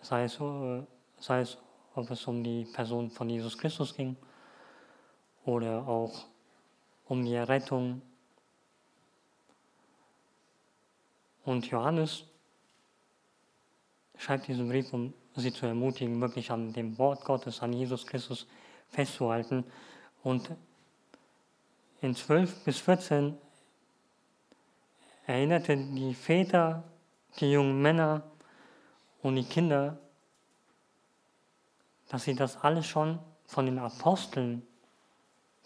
Sei 0.02 0.24
es, 0.24 0.40
äh, 0.40 0.84
sei 1.20 1.42
es, 1.42 1.58
ob 1.96 2.10
es 2.12 2.26
um 2.28 2.44
die 2.44 2.66
Person 2.66 3.10
von 3.10 3.30
Jesus 3.30 3.58
Christus 3.58 3.96
ging 3.96 4.16
oder 5.46 5.88
auch 5.88 6.26
um 7.08 7.26
die 7.26 7.34
Errettung 7.34 8.02
Und 11.50 11.66
Johannes 11.72 12.26
schreibt 14.18 14.48
diesen 14.48 14.70
Brief, 14.70 14.94
um 14.94 15.16
sie 15.36 15.52
zu 15.52 15.66
ermutigen, 15.66 16.22
wirklich 16.22 16.52
an 16.52 16.74
dem 16.74 16.96
Wort 17.00 17.26
Gottes, 17.26 17.64
an 17.64 17.74
Jesus 17.74 18.06
Christus 18.06 18.46
festzuhalten. 18.90 19.64
Und 20.22 20.52
in 22.02 22.14
12 22.14 22.64
bis 22.66 22.78
14 22.78 23.36
erinnerte 25.26 25.76
die 25.76 26.14
Väter, 26.14 26.84
die 27.40 27.54
jungen 27.54 27.82
Männer 27.82 28.22
und 29.22 29.36
die 29.36 29.44
Kinder, 29.44 29.98
dass 32.10 32.24
sie 32.24 32.36
das 32.36 32.58
alles 32.64 32.86
schon 32.88 33.20
von 33.46 33.66
den 33.66 33.80
Aposteln 33.80 34.66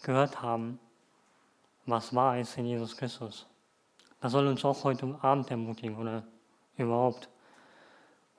gehört 0.02 0.42
haben, 0.42 0.78
was 1.86 2.14
wahr 2.14 2.38
ist 2.38 2.56
in 2.58 2.66
Jesus 2.66 2.96
Christus. 2.96 3.46
Das 4.20 4.32
soll 4.32 4.46
uns 4.46 4.64
auch 4.64 4.84
heute 4.84 5.18
Abend 5.20 5.50
ermutigen 5.50 5.96
oder 5.96 6.24
überhaupt. 6.76 7.28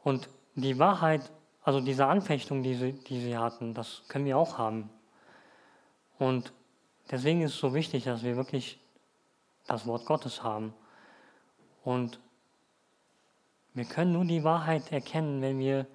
Und 0.03 0.29
die 0.55 0.77
Wahrheit, 0.79 1.31
also 1.63 1.81
diese 1.81 2.05
Anfechtung, 2.05 2.63
die 2.63 2.75
sie, 2.75 2.93
die 2.93 3.21
sie 3.21 3.37
hatten, 3.37 3.73
das 3.73 4.03
können 4.07 4.25
wir 4.25 4.37
auch 4.37 4.57
haben. 4.57 4.89
Und 6.17 6.53
deswegen 7.11 7.41
ist 7.41 7.53
es 7.53 7.59
so 7.59 7.73
wichtig, 7.73 8.05
dass 8.05 8.23
wir 8.23 8.35
wirklich 8.35 8.79
das 9.67 9.85
Wort 9.85 10.05
Gottes 10.05 10.43
haben. 10.43 10.73
Und 11.83 12.19
Wir 13.75 13.83
können 13.83 14.13
nur 14.13 14.23
die 14.23 14.43
Wahrheit 14.43 14.91
erkennen, 14.93 15.41
wenn 15.41 15.59
wir 15.59 15.85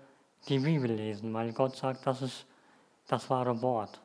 die 0.48 0.58
Bibel 0.58 0.92
lesen, 0.92 1.32
weil 1.32 1.52
Gott 1.54 1.76
sagt, 1.76 2.06
das 2.06 2.20
ist 2.20 2.46
das 3.08 3.28
wahre 3.30 3.60
Wort. 3.62 4.00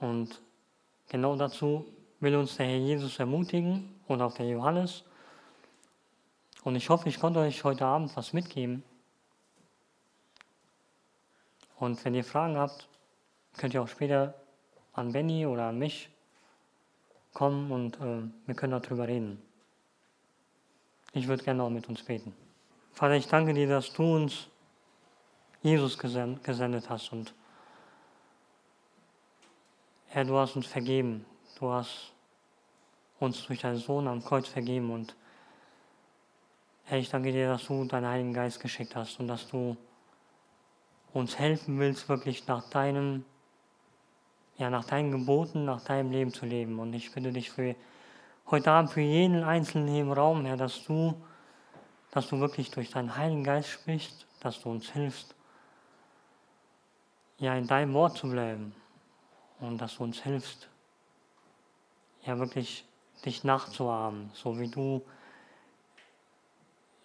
Und 0.00 0.42
genau 1.08 1.36
dazu 1.36 1.86
will 2.18 2.34
uns 2.34 2.56
der 2.56 2.66
Herr 2.66 2.78
Jesus 2.78 3.18
ermutigen 3.20 3.94
und 4.08 4.20
auch 4.20 4.34
der 4.34 4.48
Johannes. 4.48 5.04
Und 6.64 6.74
ich 6.74 6.90
hoffe, 6.90 7.08
ich 7.08 7.20
konnte 7.20 7.38
euch 7.38 7.62
heute 7.62 7.86
Abend 7.86 8.14
was 8.16 8.32
mitgeben. 8.32 8.82
Und 11.76 12.04
wenn 12.04 12.14
ihr 12.14 12.24
Fragen 12.24 12.56
habt, 12.56 12.88
könnt 13.56 13.74
ihr 13.74 13.82
auch 13.82 13.88
später 13.88 14.34
an 14.94 15.12
Benny 15.12 15.46
oder 15.46 15.68
an 15.68 15.78
mich 15.78 16.10
kommen 17.32 17.70
und 17.70 18.00
äh, 18.00 18.24
wir 18.46 18.54
können 18.56 18.80
darüber 18.82 19.06
reden. 19.06 19.40
Ich 21.12 21.26
würde 21.26 21.42
gerne 21.42 21.62
auch 21.62 21.70
mit 21.70 21.88
uns 21.88 22.02
beten. 22.02 22.34
Vater, 22.92 23.14
ich 23.14 23.26
danke 23.26 23.52
dir, 23.52 23.68
dass 23.68 23.92
du 23.92 24.16
uns 24.16 24.48
Jesus 25.62 25.98
gesendet 25.98 26.88
hast 26.88 27.12
und 27.12 27.34
Herr, 30.08 30.24
du 30.24 30.36
hast 30.36 30.56
uns 30.56 30.66
vergeben. 30.66 31.24
Du 31.58 31.70
hast 31.70 32.12
uns 33.20 33.46
durch 33.46 33.60
deinen 33.60 33.78
Sohn 33.78 34.08
am 34.08 34.24
Kreuz 34.24 34.48
vergeben 34.48 34.90
und 34.90 35.14
Herr, 36.84 36.98
ich 36.98 37.10
danke 37.10 37.30
dir, 37.30 37.48
dass 37.48 37.66
du 37.66 37.84
deinen 37.84 38.06
Heiligen 38.06 38.32
Geist 38.32 38.58
geschickt 38.60 38.96
hast 38.96 39.20
und 39.20 39.28
dass 39.28 39.46
du 39.48 39.76
uns 41.12 41.38
helfen 41.38 41.78
willst, 41.78 42.08
wirklich 42.08 42.46
nach 42.46 42.68
deinem, 42.70 43.24
ja, 44.56 44.70
nach 44.70 44.84
deinen 44.84 45.10
Geboten, 45.12 45.64
nach 45.64 45.82
deinem 45.82 46.10
Leben 46.10 46.32
zu 46.32 46.46
leben. 46.46 46.78
Und 46.78 46.92
ich 46.92 47.12
bitte 47.12 47.32
dich 47.32 47.50
für 47.50 47.76
heute 48.48 48.70
Abend 48.70 48.92
für 48.92 49.00
jeden 49.00 49.42
Einzelnen 49.44 49.88
hier 49.88 50.02
im 50.02 50.12
Raum, 50.12 50.44
Herr, 50.44 50.56
dass 50.56 50.84
du, 50.84 51.14
dass 52.10 52.28
du 52.28 52.40
wirklich 52.40 52.70
durch 52.70 52.90
deinen 52.90 53.16
Heiligen 53.16 53.44
Geist 53.44 53.68
sprichst, 53.68 54.26
dass 54.40 54.60
du 54.60 54.70
uns 54.70 54.90
hilfst, 54.90 55.34
ja, 57.38 57.54
in 57.54 57.66
deinem 57.66 57.94
Wort 57.94 58.16
zu 58.16 58.30
bleiben 58.30 58.74
und 59.60 59.78
dass 59.78 59.96
du 59.96 60.04
uns 60.04 60.22
hilfst, 60.22 60.68
ja, 62.24 62.38
wirklich 62.38 62.84
dich 63.24 63.44
nachzuahmen, 63.44 64.30
so 64.34 64.58
wie 64.58 64.68
du, 64.68 65.02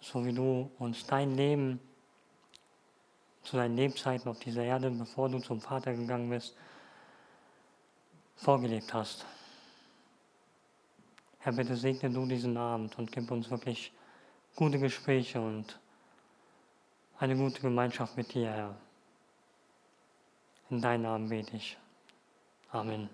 so 0.00 0.24
wie 0.24 0.32
du 0.32 0.70
uns 0.78 1.06
dein 1.06 1.36
Leben 1.36 1.80
zu 3.42 3.56
deinen 3.56 3.76
Lebzeiten 3.76 4.28
auf 4.28 4.38
dieser 4.40 4.64
Erde, 4.64 4.90
bevor 4.90 5.28
du 5.28 5.38
zum 5.38 5.60
Vater 5.60 5.94
gegangen 5.94 6.28
bist, 6.30 6.56
vorgelebt 8.34 8.92
hast. 8.92 9.24
Herr, 11.46 11.52
bitte 11.52 11.76
segne 11.76 12.10
du 12.10 12.26
diesen 12.26 12.56
Abend 12.56 12.98
und 12.98 13.12
gib 13.12 13.30
uns 13.30 13.48
wirklich 13.48 13.92
gute 14.56 14.80
Gespräche 14.80 15.40
und 15.40 15.78
eine 17.20 17.36
gute 17.36 17.60
Gemeinschaft 17.60 18.16
mit 18.16 18.34
dir, 18.34 18.50
Herr. 18.50 18.74
In 20.70 20.80
deinem 20.80 21.02
Namen 21.02 21.28
bete 21.28 21.54
ich. 21.54 21.78
Amen. 22.72 23.08